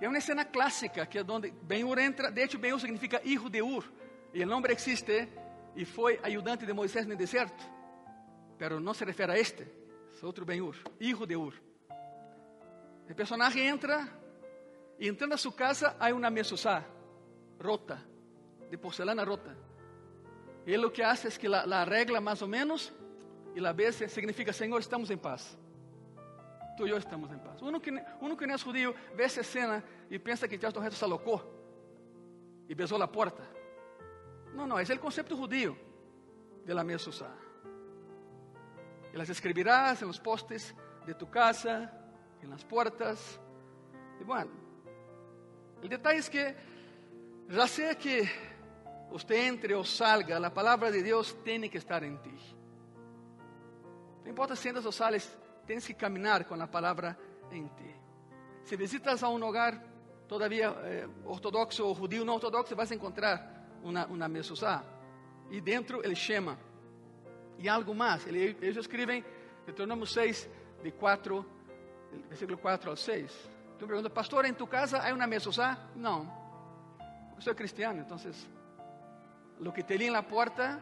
[0.00, 3.62] É uma cena clássica, que é onde Ben-Ur entra, de hecho Ben-Ur significa hijo de
[3.62, 3.84] Ur,
[4.32, 5.28] e o nome existe,
[5.76, 7.64] e foi ajudante de Moisés no deserto,
[8.58, 11.54] pero não se refere a este, é outro Ben-Ur, hijo de Ur.
[13.08, 14.08] O personagem entra,
[14.98, 16.84] e entrando a sua casa, há uma mesuzá
[17.62, 18.02] rota,
[18.74, 19.56] de porcelana rota.
[20.66, 22.92] Ele o que hace é que la, la arregla mais ou menos
[23.54, 25.56] e la besa significa, Senhor, estamos em paz.
[26.76, 27.62] Tu e eu estamos em paz.
[27.62, 31.04] Uno que, uno que não é judío vê essa cena e pensa que Heston se
[31.04, 31.40] alocou
[32.68, 33.44] e besou a porta.
[34.52, 35.78] Não, não, é o conceito judío
[36.64, 37.44] de la mesa usada.
[39.12, 40.74] E las escribirás en los postes
[41.06, 41.92] de tu casa,
[42.42, 43.38] en las puertas.
[44.20, 44.50] E bueno,
[45.80, 46.56] el detalle es que
[47.48, 48.53] já sei que
[49.14, 52.34] usted entre ou salga, a palavra de Deus tem que estar em ti.
[54.24, 57.16] Não importa se entras ou sales, tens que caminhar com a palavra
[57.52, 57.94] em ti.
[58.64, 59.80] Se visitas a um lugar
[60.26, 64.84] todavía eh, ortodoxo ou judío não ortodoxo, vas a encontrar uma, uma mesuzá.
[65.48, 66.58] E dentro ele chama.
[67.58, 68.26] E algo mais.
[68.26, 69.24] Eles escrevem
[69.64, 70.48] Deuteronômio 6,
[70.82, 71.46] de 4,
[72.28, 73.50] versículo 4 ao 6.
[73.78, 75.78] Tu pergunta, pastor, em tu casa há uma mesuzá?
[75.94, 76.28] Não.
[77.36, 78.18] Eu sou cristiano, então,
[79.60, 80.80] lo que te li en la puerta,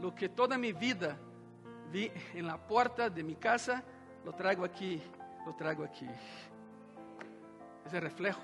[0.00, 1.16] lo que toda mi vida
[1.90, 3.82] vi en la puerta de mi casa,
[4.24, 5.00] lo traigo aquí,
[5.46, 6.08] lo traigo aquí.
[7.86, 8.40] Ese reflejo.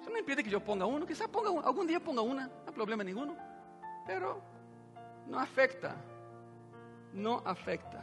[0.00, 2.62] Eso no impide que yo ponga uno, quizá ponga uno, algún día ponga una, no
[2.66, 3.36] hay problema ninguno,
[4.06, 4.40] pero
[5.26, 5.96] no afecta,
[7.12, 8.02] no afecta.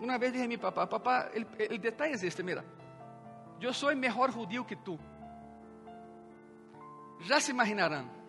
[0.00, 2.64] Una vez dije a mi papá, papá, el, el detalle es este, mira,
[3.60, 4.98] yo soy mejor judío que tú.
[7.28, 8.21] Já se imaginarán.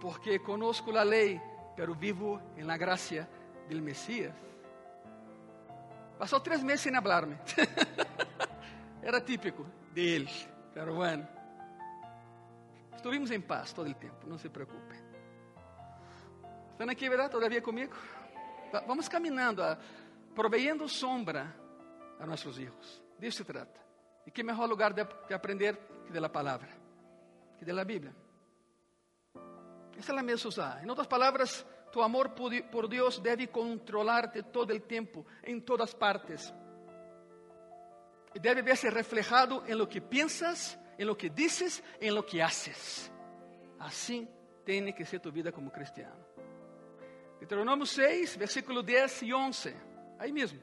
[0.00, 1.40] Porque conozco a lei,
[1.76, 3.28] pero vivo en la gracia
[3.68, 4.34] del Mesías.
[6.18, 7.38] Passou três meses sem hablarme.
[9.02, 10.30] Era típico de ele,
[10.72, 11.28] pero bueno.
[12.94, 14.96] Estuvimos em paz todo o tempo, não se preocupe.
[16.78, 17.30] Aqui, verdade?
[17.30, 17.94] Todavia comigo?
[18.86, 19.78] Vamos caminhando, a,
[20.34, 21.54] proveyendo sombra
[22.18, 23.02] a nossos filhos.
[23.18, 23.80] Disso se trata.
[24.26, 26.68] E que melhor lugar de, de aprender que da palavra,
[27.58, 28.14] que da Bíblia.
[29.96, 30.84] É a usar.
[30.84, 36.52] Em outras palavras, tu amor por Deus deve controlar-te todo o tempo, em todas partes.
[38.34, 42.40] E deve ver-se reflejado em lo que pensas, em lo que dices, em lo que
[42.40, 43.10] haces.
[43.78, 44.28] Assim
[44.64, 46.24] tem que ser tu vida como cristiano.
[47.38, 49.74] Deuteronômio 6, versículo 10 e 11.
[50.18, 50.60] Aí mesmo.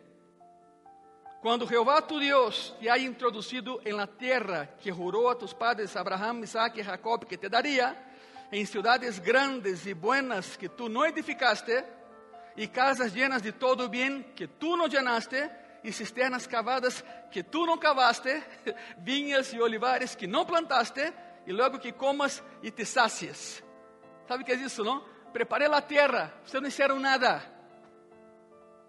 [1.42, 5.96] Quando Jeová tu Deus te haya introduzido em la terra que jurou a tus padres
[5.96, 7.98] Abraham, Isaac e Jacob que te daria,
[8.54, 11.84] em cidades grandes e buenas que tu não edificaste,
[12.56, 15.50] e casas llenas de todo bem que tu não llenaste,
[15.84, 18.44] e cisternas cavadas que tu não cavaste,
[19.00, 21.12] vinhas e olivares que não plantaste,
[21.48, 23.64] e logo que comas e te sacies.
[24.28, 25.04] Sabe o que é isso, não?
[25.34, 27.42] Preparei a terra, vocês não fizeram nada.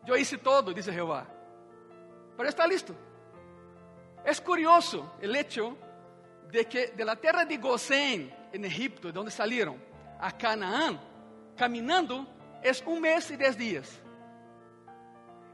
[0.07, 1.27] Eu hice todo, diz Jeová.
[2.37, 2.95] Pero está listo.
[4.23, 5.79] É curioso o hecho
[6.51, 9.77] de que de la terra de Gosén, en Egipto, de onde salieron,
[10.21, 11.01] a Canaán,
[11.57, 12.25] caminando,
[12.63, 14.01] es un mes y diez días.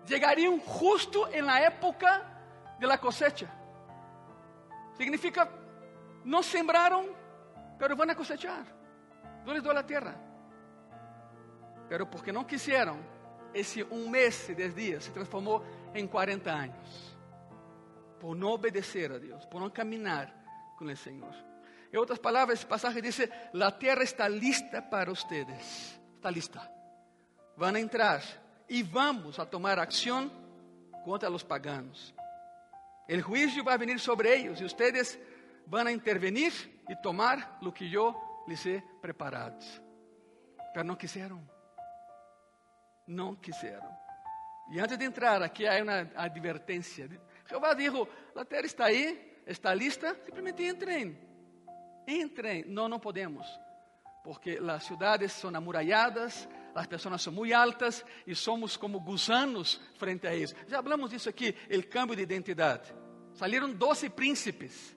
[0.07, 3.47] Llegarían justo en la época de la cosecha.
[4.99, 5.49] Significa,
[6.25, 7.07] no sembraron,
[7.79, 8.65] pero van a cosechar.
[9.47, 10.15] Yo les doy la tierra.
[11.89, 12.99] Pero porque no quisieron,
[13.55, 15.63] ese un mes y diez días se transformó
[15.95, 17.17] en 40 años.
[18.21, 20.35] Por no obedecer a Dios, por no caminar
[20.77, 21.50] con el Señor.
[21.93, 26.01] En otras palabras, el pasaje dice, la tierra está lista para ustedes.
[26.15, 26.71] Está lista.
[27.59, 28.23] A entrar
[28.69, 30.33] y vamos a tomar acción
[31.05, 32.15] contra los paganos.
[33.07, 35.19] El juicio va a venir sobre ellos y ustedes
[35.67, 36.53] van a intervenir
[36.89, 39.59] y tomar lo que yo les he preparado.
[40.73, 41.47] Pero no quisieron.
[43.07, 43.91] No quisieron.
[44.71, 47.09] Y antes de entrar, aquí hay una advertencia.
[47.47, 51.30] Jehová dijo, la tierra está ahí, está lista, simplesmente entrem.
[52.11, 52.65] Entrem.
[52.67, 53.47] No, no podemos,
[54.25, 60.29] porque las ciudades son amuralladas, las personas son muy altas y somos como gusanos frente
[60.29, 60.55] a ellos.
[60.69, 62.83] Ya hablamos de eso aquí, el cambio de identidad.
[63.35, 64.97] Salieron 12 príncipes,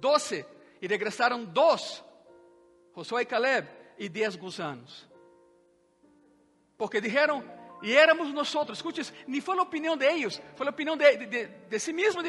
[0.00, 0.46] 12,
[0.80, 2.04] y regresaron dos,
[2.92, 5.08] Josué y Caleb, y 10 gusanos.
[6.76, 7.44] Porque dijeron,
[7.82, 11.26] y éramos nosotros, escuches, ni fue la opinión de ellos, fue la opinión de, de,
[11.26, 12.22] de, de sí mismo.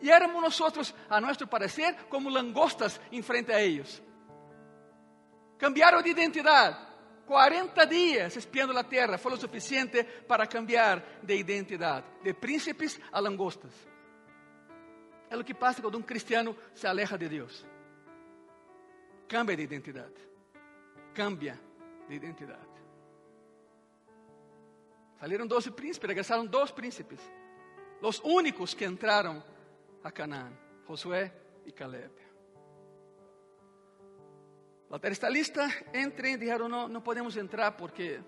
[0.00, 4.02] Y éramos nosotros, a nuestro parecer, como langostas en frente a ellos.
[5.56, 6.88] Cambiaron de identidad.
[7.26, 13.20] 40 dias espiando a terra foi o suficiente para cambiar de identidade, de príncipes a
[13.20, 13.72] langostas.
[15.28, 17.66] É o que passa quando um cristiano se aleja de Deus.
[19.28, 20.16] Cambia de identidade.
[21.12, 21.60] Cambia
[22.08, 22.67] de identidade.
[25.18, 27.20] Salieron 12 príncipes, regresaram dois príncipes.
[28.00, 29.42] Os únicos que entraram
[30.04, 30.52] a Canaã,
[30.86, 31.32] Josué
[31.66, 32.12] e Caleb.
[34.88, 38.20] La está lista, entrem, dijeron, no, no podemos entrar porque,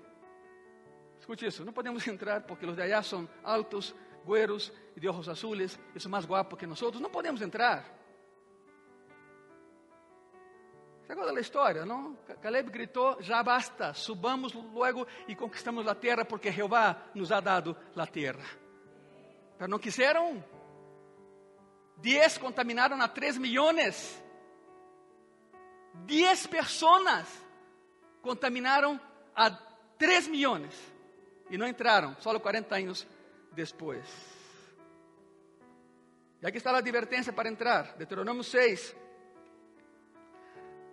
[1.18, 3.94] escute isso, não podemos entrar porque os de allá são altos,
[4.26, 7.99] güeros e de ojos azules, e são mais guapos que nós, não podemos entrar.
[11.10, 12.16] ¿Se da história, não?
[12.40, 17.76] Caleb gritou, já basta, subamos logo e conquistamos a terra porque Jeová nos ha dado
[17.96, 18.44] a terra.
[19.58, 20.44] Pero não quiseram.
[21.96, 24.22] Diez contaminaram a três milhões.
[26.06, 27.26] Diez personas
[28.22, 29.00] contaminaram
[29.34, 29.50] a
[29.98, 30.72] 3 milhões
[31.50, 33.06] e não entraram, só 40 anos
[33.52, 34.06] depois.
[36.40, 38.94] E aqui está a advertência para entrar, Deuteronômio 6,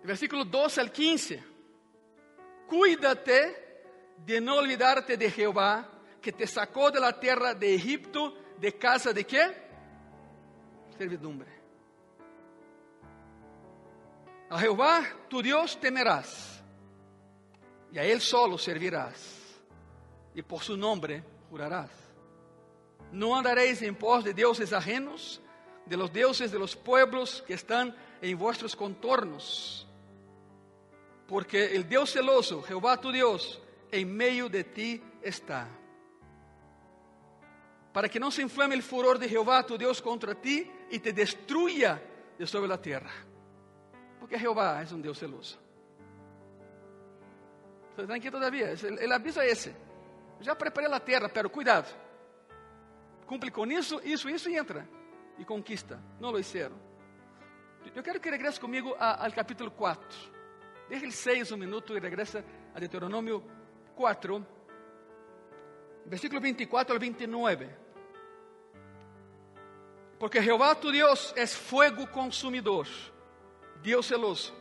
[0.04, 1.42] versículo 12 al 15.
[2.66, 3.68] Cuídate
[4.18, 5.88] de não olvidarte de Jeová,
[6.20, 9.54] que te sacou de la terra de Egipto, de casa de quê?
[10.96, 11.48] Servidumbre.
[14.50, 16.62] A Jehová tu Dios temerás,
[17.92, 19.62] y a Él solo servirás,
[20.34, 21.90] y por su nombre jurarás.
[23.12, 25.40] No andaréis en pos de dioses ajenos,
[25.86, 29.87] de los dioses de los pueblos que están en vuestros contornos,
[31.28, 33.60] porque el Dios celoso, Jehová tu Dios,
[33.92, 35.68] en medio de ti está.
[37.92, 41.12] Para que no se inflame el furor de Jehová tu Dios contra ti y te
[41.12, 42.02] destruya
[42.38, 43.10] de sobre la tierra.
[44.18, 45.58] Porque Jeová é um Deus celoso.
[47.98, 48.72] Estão aqui todavia?
[48.72, 49.74] O aviso é esse.
[50.40, 51.88] Já preparei a terra, pero cuidado.
[53.26, 54.88] Cumple com isso, isso, isso e entra.
[55.36, 56.00] E conquista.
[56.18, 56.78] Não lo hicieron.
[57.94, 60.37] Eu quero que regresse comigo ao capítulo 4.
[60.88, 63.44] Deixe ele 6 um minuto e regressa a Deuteronômio
[63.94, 64.46] 4,
[66.06, 67.68] versículo 24 ao 29.
[70.18, 72.88] Porque Jeová tu Deus é fogo consumidor
[73.82, 74.52] Deus celoso.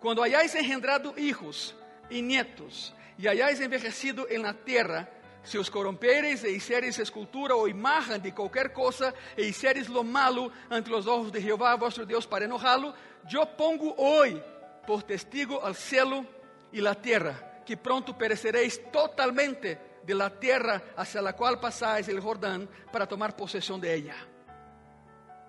[0.00, 1.74] Quando hayáis engendrado hijos
[2.10, 5.08] e nietos, e hayáis envejecido en la tierra,
[5.44, 10.50] se os corrompereis e hiciereis escultura ou imagen de qualquer cosa, e hiciereis lo malo
[10.68, 12.94] ante los ojos de Jehová vuestro Deus para enojá-lo,
[13.28, 14.42] yo pongo hoy
[14.86, 16.24] por testigo al cielo
[16.72, 22.20] y la tierra, que pronto pereceréis totalmente de la tierra hacia la cual pasáis el
[22.20, 24.16] Jordán para tomar posesión de ella.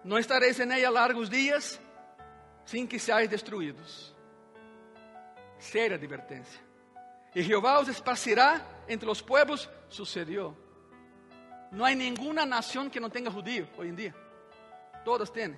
[0.06, 1.82] Não estareis en ella largos dias,
[2.64, 4.14] sin que seáis destruídos.
[5.58, 6.65] Séria advertência.
[7.36, 9.70] E Jeová os esparcirá entre os pueblos.
[9.90, 10.56] Sucedió.
[11.72, 14.16] Não há nenhuma nação que não tenha judío hoje em dia.
[15.04, 15.56] Todas têm.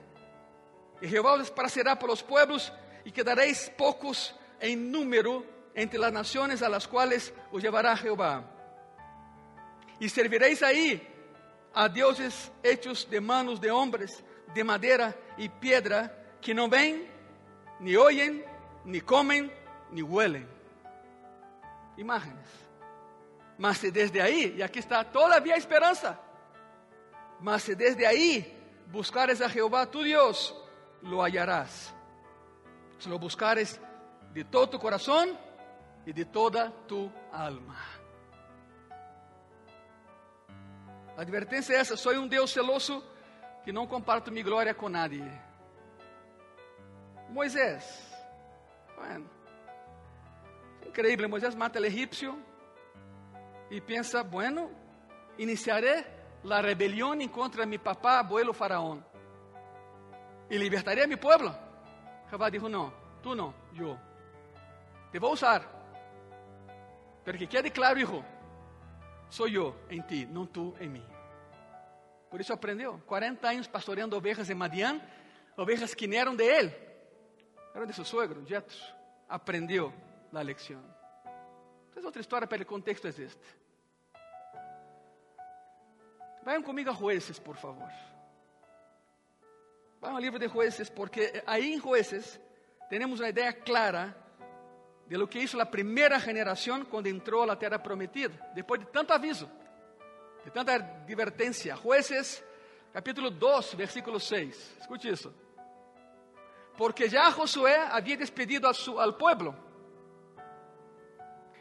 [1.01, 2.73] E Jeová os esparcirá por los pueblos
[3.05, 8.43] e quedaréis poucos em número entre as nações a las quales os llevará Jeová.
[9.99, 11.07] E servireis aí
[11.73, 16.11] a deuses hechos de manos de homens de madeira e piedra
[16.41, 17.07] que não veem,
[17.79, 18.43] nem oyen,
[18.83, 19.51] nem comem,
[19.91, 20.56] nem huelen.
[21.97, 22.47] Imágenes.
[23.57, 26.19] Mas se desde aí, e aqui está todavia a esperança,
[27.39, 28.55] mas se desde aí
[28.87, 30.55] buscares a Jeová tu Deus,
[31.01, 31.93] lo hallarás.
[32.99, 33.79] Se lo buscares
[34.33, 35.37] de todo tu corazón
[36.05, 37.77] e de toda tu alma.
[41.17, 43.03] A advertência é essa: sou um Deus celoso
[43.63, 45.25] que não comparto minha glória com nadie.
[47.29, 47.83] Moisés,
[48.95, 49.29] bueno,
[50.87, 52.37] increíble, Moisés mata al egipcio
[53.69, 54.69] y piensa, bueno,
[55.37, 56.05] iniciaré
[56.43, 59.05] la rebelión en contra de mi papá, abuelo faraón,
[60.49, 61.55] y libertaré a mi pueblo.
[62.29, 63.97] Jehová dijo, no, tú no, yo.
[65.11, 65.77] Te voy a usar.
[67.23, 68.23] Pero que quede claro, hijo,
[69.29, 71.03] soy yo en ti, no tú en mí.
[72.29, 72.99] Por isso aprendeu.
[73.05, 75.01] 40 anos pastoreando ovelhas em Madian,
[75.55, 76.87] ovelhas que não eram de ele.
[77.73, 78.75] era de su suegro, Jetro,
[79.29, 79.93] aprendió
[80.37, 80.83] la lección.
[81.95, 83.47] Es otra historia, pero el contexto es este.
[86.45, 87.89] Vayan conmigo a jueces, por favor.
[89.99, 92.39] Vayan al libro de jueces, porque ahí en jueces
[92.87, 94.15] tenemos una idea clara
[95.07, 98.85] de lo que hizo la primera generación cuando entró a la tierra prometida, después de
[98.87, 99.49] tanto aviso,
[100.45, 101.75] de tanta advertencia.
[101.75, 102.43] Jueces,
[102.93, 104.77] capítulo 2, versículo 6.
[104.81, 105.33] Escuche eso.
[106.77, 109.66] Porque ya Josué había despedido su, al pueblo.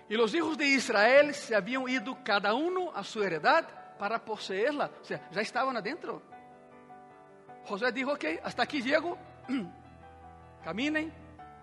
[0.09, 3.67] Y los hijos de Israel se habían ido cada uno a su heredad
[3.99, 4.91] para poseerla.
[5.03, 6.23] O sea, ya estaban adentro.
[7.65, 9.19] Josué dijo, ok, hasta aquí llego,
[10.65, 11.13] caminen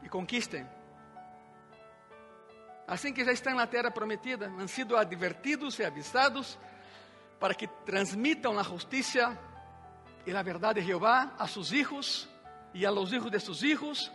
[0.02, 0.68] y conquisten.
[2.86, 6.60] Assim que já estão na terra prometida, han sido advertidos e avisados
[7.39, 9.38] para que transmitam a justiça
[10.26, 12.30] e a verdade de Jeová a seus hijos
[12.74, 14.12] e a los hijos de seus hijos.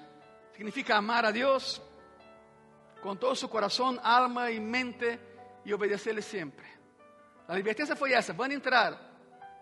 [0.53, 1.81] Significa amar a Deus
[3.03, 5.19] com todo seu coração, alma e mente
[5.65, 6.67] e obedecer-lhe sempre.
[7.47, 8.99] A advertência foi essa: vão entrar,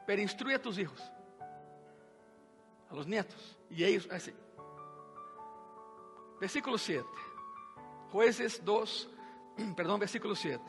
[0.07, 1.01] pero instrui a tus hijos,
[2.91, 4.35] a los nietos, e eles assim.
[6.39, 7.05] Versículo 7.
[8.13, 9.09] Jueces 2,
[9.77, 10.63] perdón, versículo 7.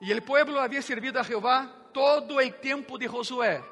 [0.00, 3.64] Y el pueblo había servido a Jehová todo el tiempo de Josué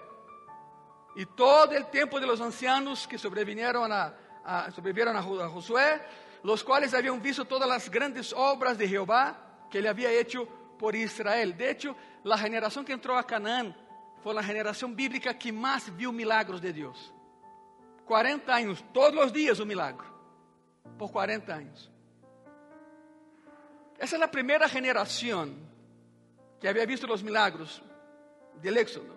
[1.15, 6.01] y todo el tiempo de los ancianos que sobrevivieron a, a, sobrevivieron a Josué,
[6.43, 10.47] los cuales habían visto todas las grandes obras de Jehová que le había hecho
[10.79, 11.57] por Israel.
[11.57, 13.77] De hecho, la generación que entró a Canaán
[14.23, 17.13] fue la generación bíblica que más vio milagros de Dios.
[18.07, 20.05] 40 años, todos los días un milagro,
[20.99, 21.91] por 40 años.
[23.99, 25.55] Essa é a primeira geração
[26.59, 27.81] que havia visto os milagros
[28.61, 29.15] del Éxodo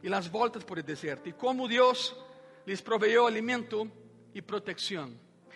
[0.00, 2.14] e as voltas por el deserto, e como Deus
[2.64, 3.90] lhes proveyó alimento
[4.32, 5.12] e proteção,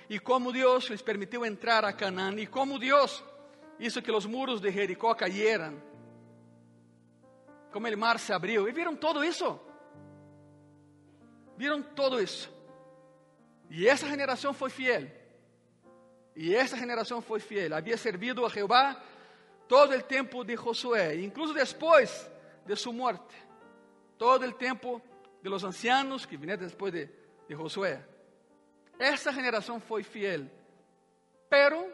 [0.09, 3.24] e como Deus lhes permitiu entrar a Canaã, e como Deus
[3.78, 5.74] hizo que os muros de Jericó cayeran,
[7.72, 9.61] como o mar se abriu, e viram todo isso.
[11.57, 12.50] Viram todo isso.
[13.68, 15.11] E essa geração foi fiel.
[16.34, 17.74] E essa geração foi fiel.
[17.74, 19.02] Havia servido a Jeová
[19.66, 22.30] todo o tempo de Josué, incluso depois
[22.64, 23.34] de sua morte.
[24.16, 25.02] Todo o tempo
[25.42, 27.11] de los ancianos que vinieron depois de,
[27.48, 28.15] de Josué.
[28.99, 30.51] Essa geração foi fiel.
[31.49, 31.92] Pero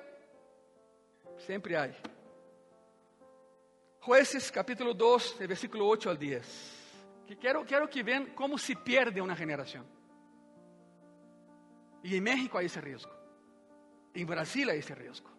[1.46, 1.90] sempre há.
[4.04, 6.82] Jueces capítulo 2, versículo 8 al 10.
[7.26, 9.84] Que quero, quero que vejam como se perde uma geração.
[12.02, 13.12] E em México há esse risco.
[14.14, 15.30] Em Brasil há esse risco.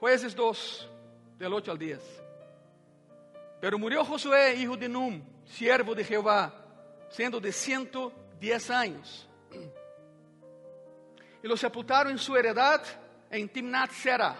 [0.00, 0.88] Jueces 2,
[1.36, 2.22] del 8 al 10.
[3.60, 6.67] Pero murió Josué, hijo de Num, siervo de Jehová,
[7.08, 9.28] siendo de 110 años.
[11.42, 12.82] Y lo sepultaron en su heredad
[13.30, 14.36] en Timnat Sera,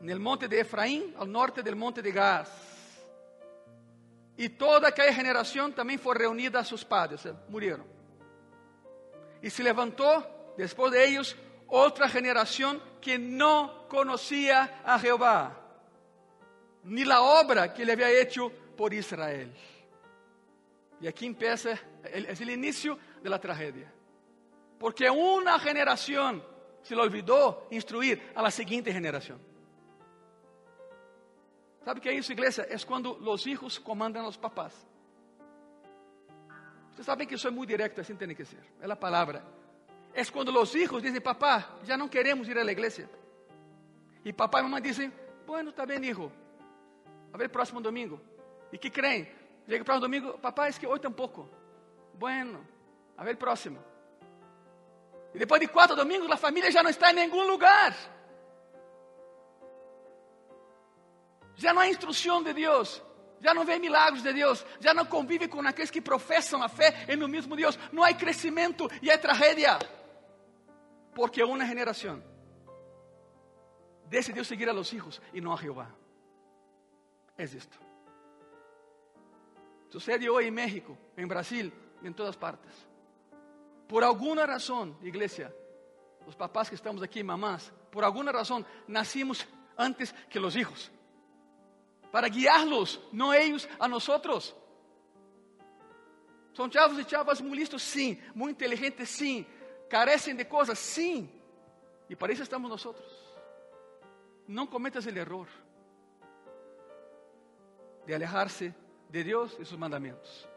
[0.00, 2.50] en el monte de Efraín, al norte del monte de Gaz.
[4.36, 7.84] Y toda aquella generación también fue reunida a sus padres, murieron.
[9.42, 15.58] Y se levantó después de ellos otra generación que no conocía a Jehová,
[16.84, 19.52] ni la obra que le había hecho por Israel.
[21.00, 23.92] Y aquí empieza, es el inicio de la tragedia.
[24.78, 26.42] Porque una generación
[26.82, 29.38] se le olvidó instruir a la siguiente generación.
[31.84, 32.64] ¿Sabe qué es eso, iglesia?
[32.64, 34.74] Es cuando los hijos comandan a los papás.
[36.90, 38.60] Ustedes saben que soy muy directo, así tiene que ser.
[38.80, 39.42] Es la palabra.
[40.12, 43.08] Es cuando los hijos dicen, papá, ya no queremos ir a la iglesia.
[44.24, 45.12] Y papá y mamá dicen,
[45.46, 46.30] bueno, está bien, hijo.
[47.32, 48.20] A ver próximo domingo.
[48.72, 49.37] ¿Y qué creen?
[49.68, 51.46] Llega el próximo domingo, papá, es que hoy tampoco.
[52.14, 52.64] Bueno,
[53.18, 53.78] a ver el próximo.
[55.34, 57.94] Y después de cuatro domingos, la familia ya no está en ningún lugar.
[61.54, 63.02] Já não há instrução de Deus,
[63.40, 67.04] já não vê milagros de Deus, já não convive com aqueles que professam a fé
[67.06, 69.78] em no mesmo Deus, não há crescimento e é tragédia,
[71.14, 72.22] porque uma geração
[74.06, 75.90] decidiu seguir a los hijos e não a Jeová.
[77.36, 77.87] É isto.
[79.88, 81.72] Sucede hoje em México, em Brasil,
[82.02, 82.72] em todas partes.
[83.86, 85.54] Por alguma razão, igreja,
[86.26, 90.90] os papás que estamos aqui, mamás, por alguma razão, nascimos antes que os hijos
[92.10, 94.54] para guiarlos, no ellos a nosotros.
[96.52, 99.46] Son chavos y chavas muy listos, sí, muy inteligentes, sí,
[99.88, 101.30] carecen de cosas, sí.
[102.08, 103.06] Y para eso estamos nosotros.
[104.46, 105.46] No cometas el error
[108.06, 108.74] de alejarse
[109.08, 110.48] de Dios y sus mandamientos.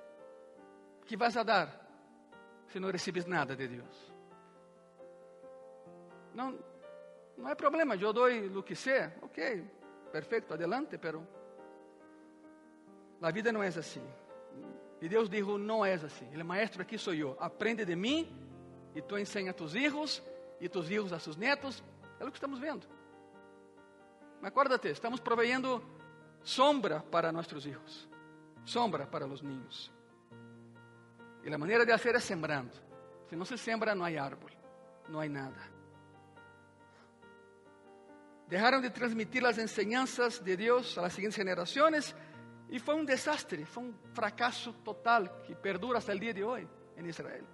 [1.06, 1.68] que vas a dar
[2.68, 4.14] se não recebes nada de Deus?
[6.34, 6.58] Não,
[7.38, 8.28] não é problema, eu dou
[8.58, 9.66] o que sei, ok,
[10.12, 11.28] perfeito, adelante, pero
[13.22, 14.04] a vida não é assim.
[15.02, 16.28] E Deus disse: Não é assim.
[16.32, 17.36] Ele maestro aqui sou eu.
[17.40, 18.32] Aprende de mim
[18.96, 20.22] e tu ensina a tus hijos
[20.60, 21.84] e tus hijos a seus netos.
[22.20, 22.88] É o que estamos vendo.
[24.40, 25.84] Mas acuérdate, estamos proveyendo
[26.44, 28.10] sombra para nossos hijos,
[28.66, 29.92] sombra para os niños.
[31.44, 32.72] E a maneira de fazer é sembrando.
[33.28, 34.58] Se não se sembra, não há árvore,
[35.10, 35.62] não há nada.
[38.48, 42.14] Deixaram de transmitir as enseñanças de Deus a las seguintes gerações
[42.70, 46.68] e foi um desastre, foi um fracasso total que perdura até o dia de hoje
[46.98, 47.46] em Israel.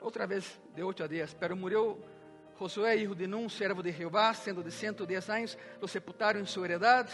[0.00, 2.04] Outra vez, de oito a dias, pero morreu
[2.58, 6.66] Josué, hijo de Nun, servo de Jehová, sendo de 110 anos, lo sepultaram em sua
[6.66, 7.12] heredade.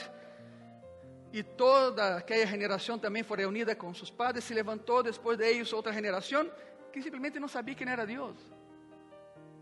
[1.32, 4.44] E toda aquela geração também foi reunida com seus padres.
[4.44, 6.50] Se levantou depois de eles outra geração
[6.92, 8.36] que simplesmente não sabia quem era Deus.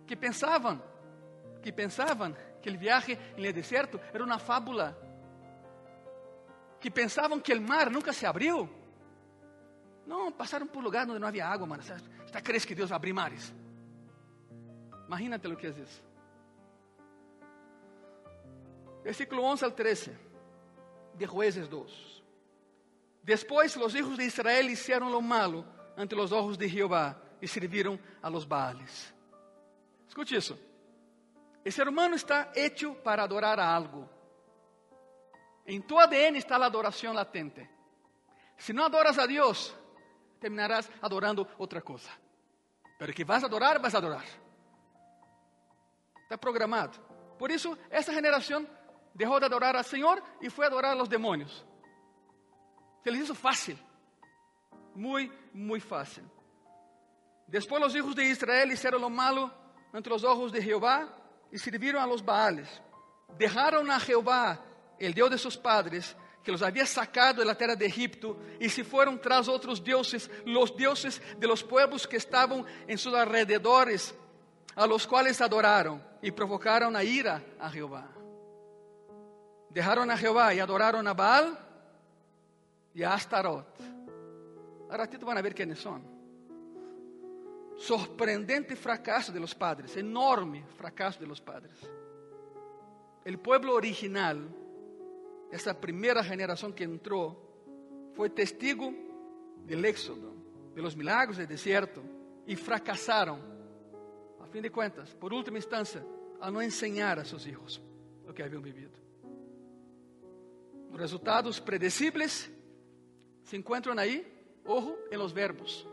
[0.06, 0.82] Que pensavam,
[1.62, 4.96] que pensavam que o viaje no deserto era uma fábula.
[6.80, 8.68] Que pensavam que o mar nunca se abriu.
[10.06, 11.82] Não, passaram por lugar onde não havia água, mano.
[11.82, 13.54] Você crees que Deus vai abrir mares?
[15.08, 16.02] Imagínate o que é isso.
[19.02, 20.16] Versículo 11 al 13
[21.14, 22.22] de Jueces 2.
[23.22, 25.64] Después los hijos de Israel hicieron lo malo
[25.96, 29.12] ante los ojos de Jehová e serviram a los Baales.
[30.06, 30.58] Escute isso.
[31.66, 34.08] O ser humano está hecho para adorar a algo.
[35.66, 37.68] Em tu ADN está a adoração latente.
[38.56, 39.74] Se não adoras a Deus,
[40.40, 42.10] terminarás adorando outra coisa.
[42.98, 44.47] Pero que vas a adorar, vas a adorar.
[46.28, 46.98] Está programado.
[47.38, 48.68] Por isso, essa geração
[49.14, 51.64] deixou de adorar ao Senhor e foi adorar a los demônios.
[53.02, 53.78] Se les hizo fácil.
[54.94, 56.22] Muito, muito fácil.
[57.46, 59.50] Depois, os hijos de Israel hicieron lo malo
[59.90, 61.08] ante os ojos de Jehová
[61.50, 62.68] e serviram a los Baales.
[63.38, 64.62] Dejaron a Jehová,
[64.98, 66.14] el Deus de sus padres,
[66.44, 70.30] que los había sacado de la tierra de Egipto y se fueron tras otros dioses,
[70.44, 74.14] los dioses de los pueblos que estaban en sus alrededores,
[74.78, 78.08] a los cuales adoraron y provocaron a ira a Jehová.
[79.70, 81.58] Dejaron a Jehová y adoraron a Baal
[82.94, 83.66] y a Astarot.
[84.84, 86.02] Ahora ratito van a ver quiénes son.
[87.76, 91.74] Sorprendente fracaso de los padres, enorme fracaso de los padres.
[93.24, 94.48] El pueblo original
[95.50, 97.36] essa primeira geração que entrou,
[98.14, 98.94] foi testigo
[99.64, 100.34] do éxodo,
[100.74, 102.02] de los milagros do deserto,
[102.46, 103.38] e fracassaram,
[104.48, 106.02] a fim de contas, por última instância,
[106.40, 107.82] a não ensinar a seus filhos
[108.26, 108.96] o que haviam vivido.
[110.90, 112.50] Os resultados predecibles
[113.44, 114.26] se encontram aí,
[114.64, 115.86] ojo, em los verbos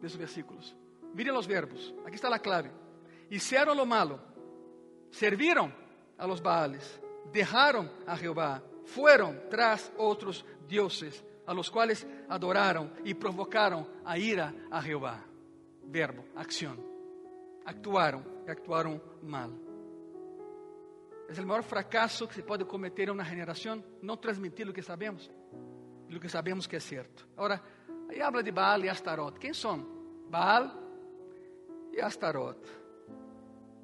[0.00, 0.74] desses versículos.
[1.12, 2.70] Miren os verbos, aqui está a clave.
[3.30, 4.18] Hicieron lo malo,
[5.10, 5.70] serviram
[6.16, 7.00] a los Baales,
[7.32, 14.54] dejaram a Jehová, fueron tras otros dioses, a los cuales adoraron y provocaron a ira
[14.70, 15.22] a Jehová.
[15.82, 16.89] Verbo, acción.
[17.64, 19.50] Actuaram e actuaram mal.
[21.28, 24.82] É o maior fracasso que se pode cometer em uma geração, não transmitir o que
[24.82, 25.30] sabemos,
[26.12, 27.28] o que sabemos que é certo.
[27.36, 27.62] Agora,
[28.08, 29.38] aí habla de Baal e Astarot.
[29.38, 29.86] Quem são?
[30.28, 30.70] Baal
[31.92, 32.58] e Astarot.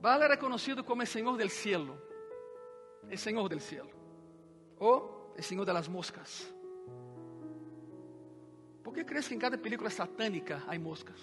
[0.00, 1.96] Baal era conhecido como o Senhor del cielo.
[3.12, 3.96] O Senhor del cielo
[4.78, 6.52] o el Señor de las moscas.
[8.82, 11.20] ¿Por qué crees que en cada película satánica hay moscas?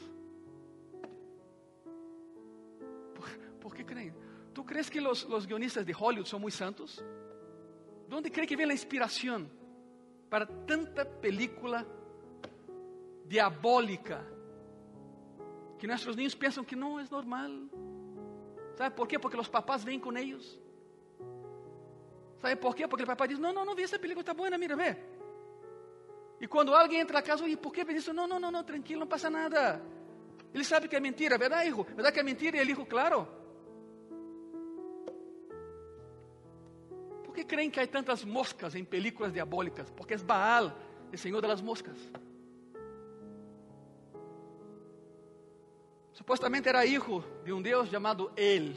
[3.85, 4.15] Qué creen?
[4.53, 7.03] ¿Tú crees que los, los, guionistas de Hollywood son muy santos?
[8.07, 9.49] ¿Dónde cree que viene la inspiración
[10.29, 11.85] para tanta película
[13.25, 14.23] diabólica
[15.79, 17.69] que nuestros niños piensan que no es normal?
[18.75, 19.19] ¿Sabe por qué?
[19.19, 20.59] Porque los papás ven con ellos.
[22.41, 22.87] Sabe por quê?
[22.87, 24.97] Porque o papai diz: Não, não, não vi essa película, está boa, mira, vê.
[26.41, 28.13] E quando alguém entra na casa, e por que isso?
[28.13, 29.81] Não, não, não, não, tranquilo, não passa nada.
[30.53, 31.83] Ele sabe que é mentira, verdade, hijo?
[31.83, 32.57] Verdade que é mentira?
[32.57, 33.42] E ele claro.
[37.43, 39.89] Que creem que há tantas moscas em películas diabólicas?
[39.91, 40.73] Porque é Baal,
[41.11, 41.97] o Senhor das moscas.
[46.13, 48.75] Supostamente era hijo de um Deus chamado El.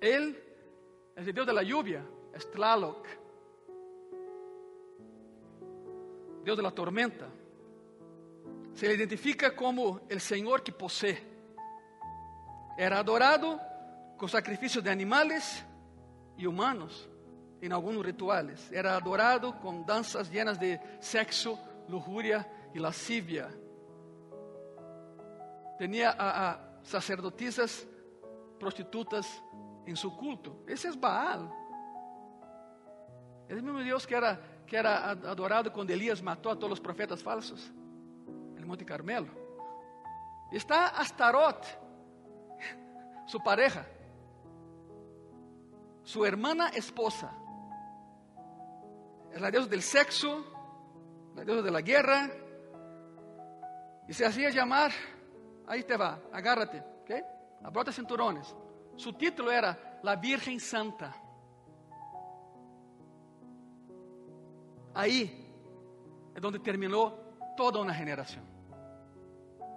[0.00, 0.36] El
[1.32, 3.06] Dios de la lluvia, es Tlaloc.
[6.44, 7.28] Dios de la tormenta.
[8.74, 11.18] Se identifica como el Señor que posee.
[12.78, 13.60] Era adorado
[14.20, 15.64] con sacrificios de animales
[16.36, 17.08] y humanos.
[17.62, 18.70] en algunos rituales.
[18.72, 21.58] Era adorado con danzas llenas de sexo,
[21.88, 23.50] lujuria y lascivia.
[25.78, 27.86] Tenía a, a sacerdotisas
[28.58, 29.42] prostitutas
[29.86, 30.64] en su culto.
[30.66, 31.50] Ese es Baal.
[33.48, 37.22] El mismo Dios que era, que era adorado cuando Elías mató a todos los profetas
[37.22, 37.70] falsos
[38.56, 39.28] el Monte Carmelo.
[40.50, 41.62] Está Astarot,
[43.26, 43.86] su pareja,
[46.10, 47.30] su hermana esposa.
[49.32, 50.44] Es la diosa del sexo,
[51.36, 52.28] la diosa de la guerra.
[54.08, 54.90] Y se hacía llamar,
[55.68, 57.10] ahí te va, agárrate, ¿ok?
[57.62, 58.52] Abrota cinturones.
[58.96, 61.14] Su título era La Virgen Santa.
[64.94, 65.48] Ahí
[66.34, 67.14] es donde terminó
[67.56, 68.44] toda una generación.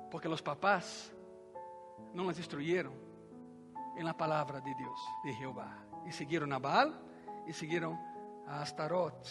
[0.09, 1.13] Porque los papás
[2.11, 2.93] no las destruyeron
[3.95, 5.82] en la palabra de Dios, de Jehová.
[6.07, 6.99] Y siguieron a Baal
[7.47, 7.97] y siguieron
[8.47, 9.25] a Astarot,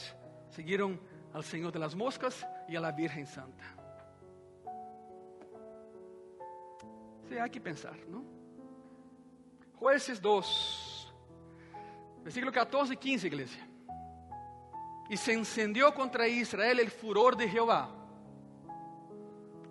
[0.51, 1.01] siguieron
[1.33, 3.65] al Señor de las moscas y a la Virgen Santa.
[7.29, 8.23] Sí, hay que pensar, ¿no?
[9.79, 11.15] Jueces 2,
[12.25, 13.69] versículo 14 y 15, iglesia.
[15.09, 17.91] Y se encendió contra Israel el furor de Jehová,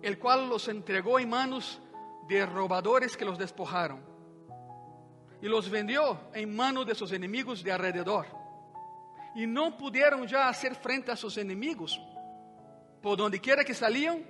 [0.02, 1.80] el cual los entregó en manos
[2.28, 4.11] de robadores que los despojaron,
[5.42, 8.26] y los vendió en manos de sus enemigos de alrededor.
[9.34, 12.00] Y no pudieron ya hacer frente a sus enemigos.
[13.02, 14.24] Por donde quiera que salían,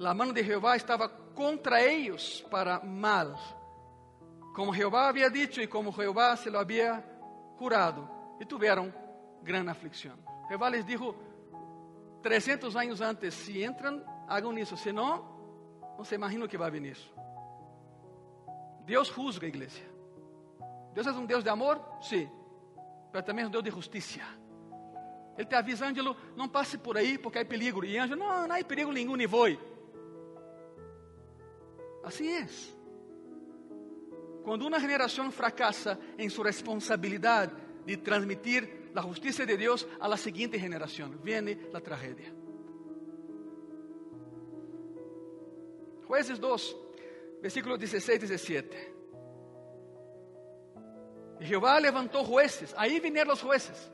[0.00, 3.36] la mano de Jehová estaba contra ellos para mal.
[4.52, 7.04] Como Jehová había dicho y como Jehová se lo había
[7.56, 8.36] jurado.
[8.40, 8.92] Y tuvieron
[9.44, 10.20] gran aflicción.
[10.48, 11.14] Jehová les dijo
[12.20, 14.76] 300 años antes, si entran, hagan eso.
[14.76, 16.96] Si no, no se imagina que va a venir.
[18.84, 19.84] Dios juzga, iglesia.
[20.98, 21.80] Deus é um Deus de amor?
[22.02, 22.28] Sim.
[23.12, 24.18] Mas também é um Deus de justiça.
[25.36, 27.84] Ele te avisa, Ângelo, não passe por aí porque há perigo.
[27.84, 29.46] E Ângelo, não, não há perigo nenhum, nem vou.
[32.02, 32.48] Assim é.
[34.42, 37.54] Quando uma geração fracassa em sua responsabilidade
[37.86, 42.34] de transmitir a justiça de Deus la seguinte geração, vem a tragédia.
[46.08, 46.76] Jueces 2,
[47.40, 48.97] versículo 16 e 17.
[51.40, 52.74] Y Jehová levantó jueces.
[52.76, 53.90] Ahí vinieron los jueces.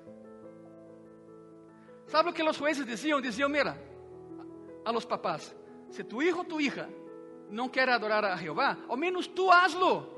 [2.06, 3.20] ¿Sabe lo que los jueces decían?
[3.20, 3.76] Decían, mira,
[4.84, 5.54] a los papás,
[5.90, 6.88] si tu hijo o tu hija
[7.50, 10.08] não quer adorar a Jeová, ao menos tu hazlo.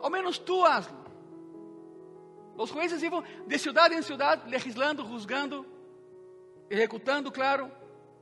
[0.00, 0.98] Ao menos tu hazlo.
[2.56, 5.66] Os jueces iam de cidade em cidade, legislando, juzgando,
[6.68, 7.70] executando, claro.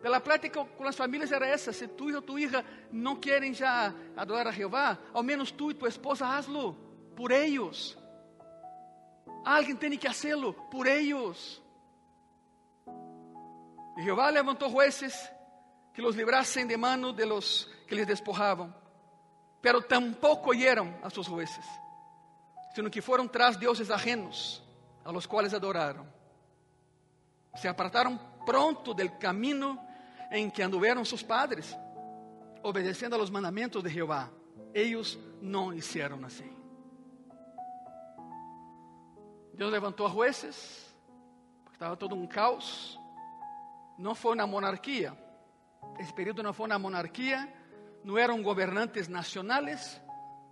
[0.00, 3.92] Pela prática com as famílias era essa: se tu ou tu hija não querem já
[4.16, 6.74] adorar a Jeová, ao menos tu e tua esposa hazlo
[7.16, 7.96] por eles.
[9.44, 11.60] Alguém tem que fazê-lo por eles.
[13.96, 15.14] E Jeová levantou jueces
[15.92, 18.72] que los librassem de mano de los que les despojavam,
[19.60, 21.64] pero tampoco oyeron a sus jueces,
[22.72, 24.62] sino que foram tras deuses ajenos,
[25.04, 26.06] a los cuales adoraram.
[27.56, 29.87] Se apartaram pronto del camino
[30.30, 31.76] em que anduveram seus padres,
[32.62, 34.30] obedecendo a los mandamentos de Jeová.
[34.74, 36.56] Eles não hicieron assim.
[39.54, 40.94] Deus levantou a jueces,
[41.64, 42.98] porque estava todo um caos.
[43.98, 45.16] Não foi na monarquia.
[45.98, 47.52] Esse período não foi na monarquia.
[48.04, 50.00] Não eram governantes nacionais.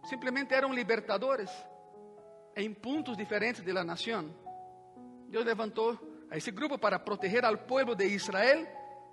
[0.04, 1.50] Simplesmente eram libertadores
[2.56, 4.34] em pontos diferentes da nação.
[5.28, 8.66] Deus levantou a esse grupo para proteger ao povo de Israel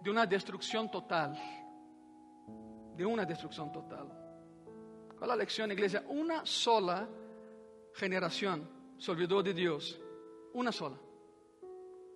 [0.04, 1.32] de uma destruição total.
[2.93, 4.12] De uma destruição total.
[5.18, 6.04] Qual a lección, igreja?
[6.10, 7.10] Uma sola
[7.95, 8.68] geração
[8.99, 9.97] se olvidou de Deus.
[10.54, 10.99] Uma sola.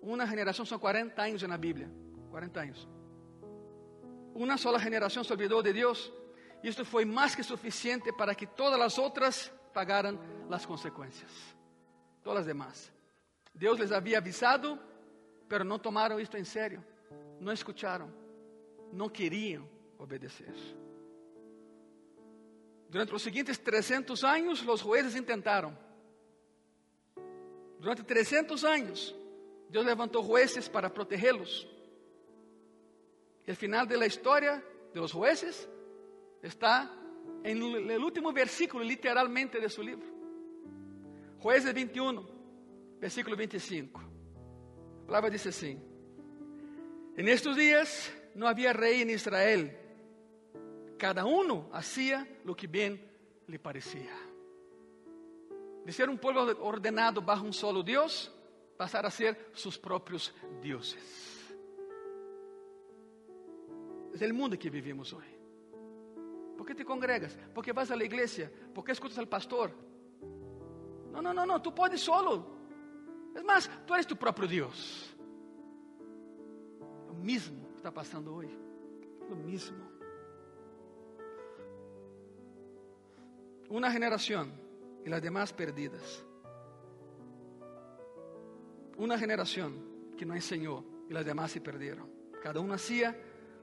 [0.02, 1.90] Uma geração são 40 anos na Bíblia.
[2.30, 2.88] 40 anos.
[4.34, 6.12] Uma sola geração se olvidou de Deus.
[6.62, 10.18] Isto foi mais que suficiente para que todas as outras pagaran
[10.50, 11.32] as consequências.
[12.22, 12.92] Todas as demais.
[13.54, 14.78] Deus les havia avisado,
[15.48, 16.84] pero não tomaram isto em sério.
[17.40, 18.12] Não escutaram.
[18.92, 20.54] Não queriam obedecer.
[22.88, 25.76] Durante os seguintes 300 anos, os jueces tentaram.
[27.78, 29.14] Durante 300 anos,
[29.68, 31.68] Deus levantou jueces para protegê-los.
[33.46, 35.68] E o final da história de los jueces
[36.42, 36.90] está
[37.44, 40.06] en el último versículo, literalmente, de su libro.
[41.40, 42.26] Jueces 21,
[42.98, 44.00] versículo 25.
[44.00, 45.80] A palavra diz assim:
[47.18, 49.76] En estos días no había rey en Israel.
[50.96, 53.04] Cada uno hacía lo que bien
[53.48, 54.28] le parecía.
[55.88, 58.30] de ser um povo ordenado bajo um solo Deus,
[58.76, 61.00] passar a ser seus próprios deuses.
[64.20, 65.34] É o mundo que vivimos hoje.
[66.58, 67.38] ¿Por que te congregas?
[67.54, 68.52] ¿Por que vas a la iglesia?
[68.74, 69.72] ¿Por que escutas al pastor?
[71.10, 72.46] No, no, no, no, tú puedes solo.
[73.34, 75.16] Es más, tú eres tu propio Dios.
[77.18, 78.48] Lo mismo está pasando hoy.
[79.28, 79.90] Lo mismo.
[83.70, 84.52] Una generación
[85.04, 86.24] y las demás perdidas.
[88.96, 92.08] Una generación que no enseñó y las demás se perdieron.
[92.40, 93.16] Cada uno hacía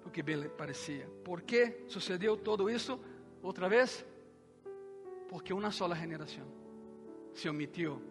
[0.06, 1.08] o que bem parecia.
[1.24, 3.00] ¿Por que sucedeu todo isso?
[3.42, 4.06] Outra vez,
[5.30, 6.46] porque uma sola geração
[7.34, 8.02] se omitiu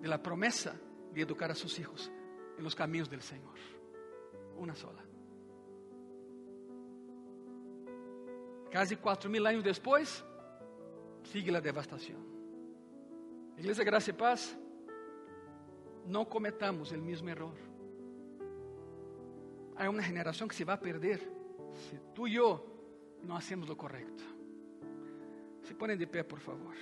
[0.00, 0.74] de la promessa
[1.12, 2.10] de educar a seus hijos
[2.56, 3.77] en los caminos del Senhor.
[4.58, 5.02] Uma sola.
[8.70, 10.24] Quase quatro mil anos depois,
[11.24, 12.20] sigue a devastação.
[13.56, 14.58] Igreja Graça e Paz,
[16.06, 17.54] não cometamos o mesmo erro.
[19.74, 21.20] Há uma geração que se vai perder
[21.72, 22.64] se tu e eu
[23.22, 24.24] não hacemos o correto.
[25.62, 26.74] Se põem de pé, por favor.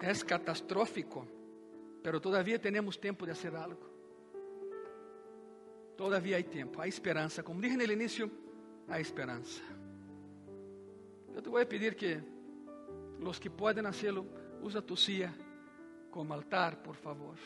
[0.00, 1.26] É catastrófico,
[2.02, 3.88] pero todavía temos tempo de fazer algo.
[5.96, 7.42] Todavía há tempo, há esperança.
[7.42, 8.30] Como dije no início,
[8.88, 9.62] há esperança.
[11.34, 12.20] Eu te vou pedir que
[13.22, 14.26] os que podem hacerlo,
[14.62, 15.32] usa tu silla
[16.10, 17.36] como altar, por favor.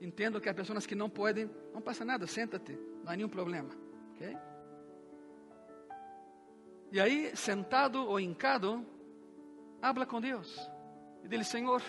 [0.00, 2.72] Entendo que há pessoas que não podem, não passa nada, senta-te,
[3.04, 3.70] não há nenhum problema.
[4.14, 4.36] ok?
[6.90, 8.84] E aí, sentado ou hincado,
[9.82, 10.58] habla com Deus
[11.22, 11.82] e diz: Senhor,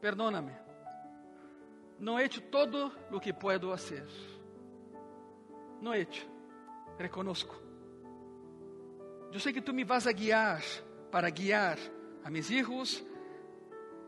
[0.00, 0.52] perdóname,
[1.98, 4.06] não he hecho todo o que puedo fazer.
[5.80, 6.28] Não he hecho,
[6.98, 7.54] reconozco.
[9.32, 10.62] Eu sei que tu me vas a guiar
[11.10, 11.78] para guiar
[12.24, 13.04] a mis hijos,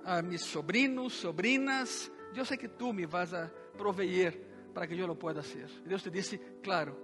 [0.05, 4.33] a mis sobrinos, sobrinas, eu sei que tu me vas a proveer
[4.73, 5.69] para que eu lo pueda hacer.
[5.85, 6.97] Deus te disse, claro,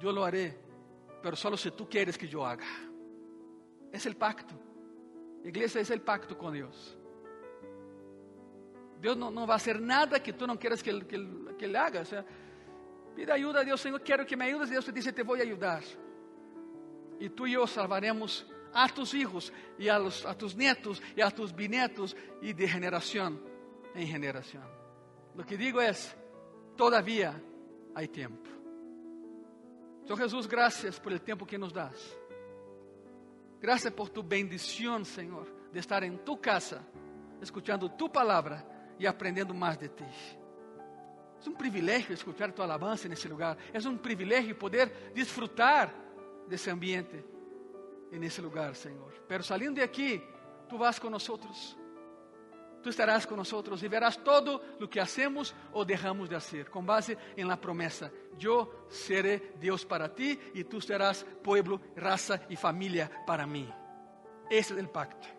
[0.00, 0.58] eu lo haré,
[1.22, 2.66] pero solo si tú quieres que yo haga.
[3.92, 4.54] Es el pacto.
[5.44, 6.97] Iglesia es el pacto con Dios.
[9.00, 11.18] Deus não, não vai fazer nada que tu não quieras que, que,
[11.56, 12.02] que Ele haga.
[12.02, 12.24] O sea,
[13.32, 14.70] ajuda a Deus, Senhor, quero que me ayudes.
[14.70, 15.82] Deus te dice, te vou ajudar.
[17.20, 21.22] E tu e eu salvaremos a tus hijos, e a, los, a tus nietos, e
[21.22, 23.40] a tus bisnetos, e de geração
[23.94, 24.62] em geração.
[25.36, 25.92] O que digo é:
[26.76, 27.42] todavia
[27.94, 28.48] há tempo.
[30.04, 32.18] Senhor Jesus, graças por el tempo que nos das.
[33.60, 36.86] Graças por tu bendição, Senhor, de estar em tu casa,
[37.42, 40.04] escutando tu palavra e aprendendo mais de ti.
[41.44, 43.56] É um privilégio escutar tua alabança nesse lugar.
[43.72, 45.94] É um privilégio poder desfrutar
[46.46, 47.24] desse ambiente
[48.18, 49.12] nesse lugar, Senhor.
[49.26, 50.22] Pero saindo de aqui,
[50.68, 51.26] tu vas com nós
[52.82, 57.16] tú estarás con y verás todo lo que hacemos o dejamos de hacer, con base
[57.36, 58.10] en la promesa.
[58.38, 63.68] Yo seré Dios para ti y tú serás pueblo, raza y familia para mí.
[64.48, 65.37] Ese es el pacto.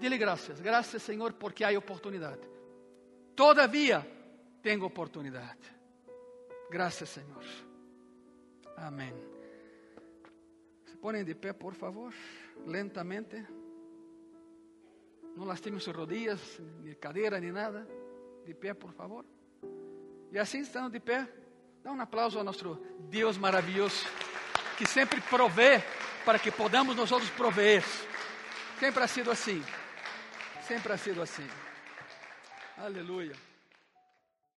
[0.00, 2.38] Dile gracias, gracias Señor porque hay oportunidad.
[3.34, 4.06] Todavía
[4.62, 5.56] tengo oportunidad.
[6.70, 7.44] Gracias Señor.
[8.76, 9.14] Amén.
[10.84, 12.12] Se ponen de pé, por favor,
[12.66, 13.46] lentamente.
[15.36, 16.40] Não lastime suas rodillas,
[16.82, 17.86] nem cadeira, nem nada.
[18.44, 19.24] De pé, por favor.
[20.32, 21.28] E assim, estando de pé,
[21.82, 22.80] dá um aplauso ao nosso
[23.10, 24.06] Deus maravilhoso,
[24.78, 25.82] que sempre provê
[26.24, 27.82] para que podamos nós outros prover.
[28.78, 29.62] Sempre ha sido assim.
[30.66, 31.46] Sempre ha sido assim.
[32.76, 33.34] Aleluia.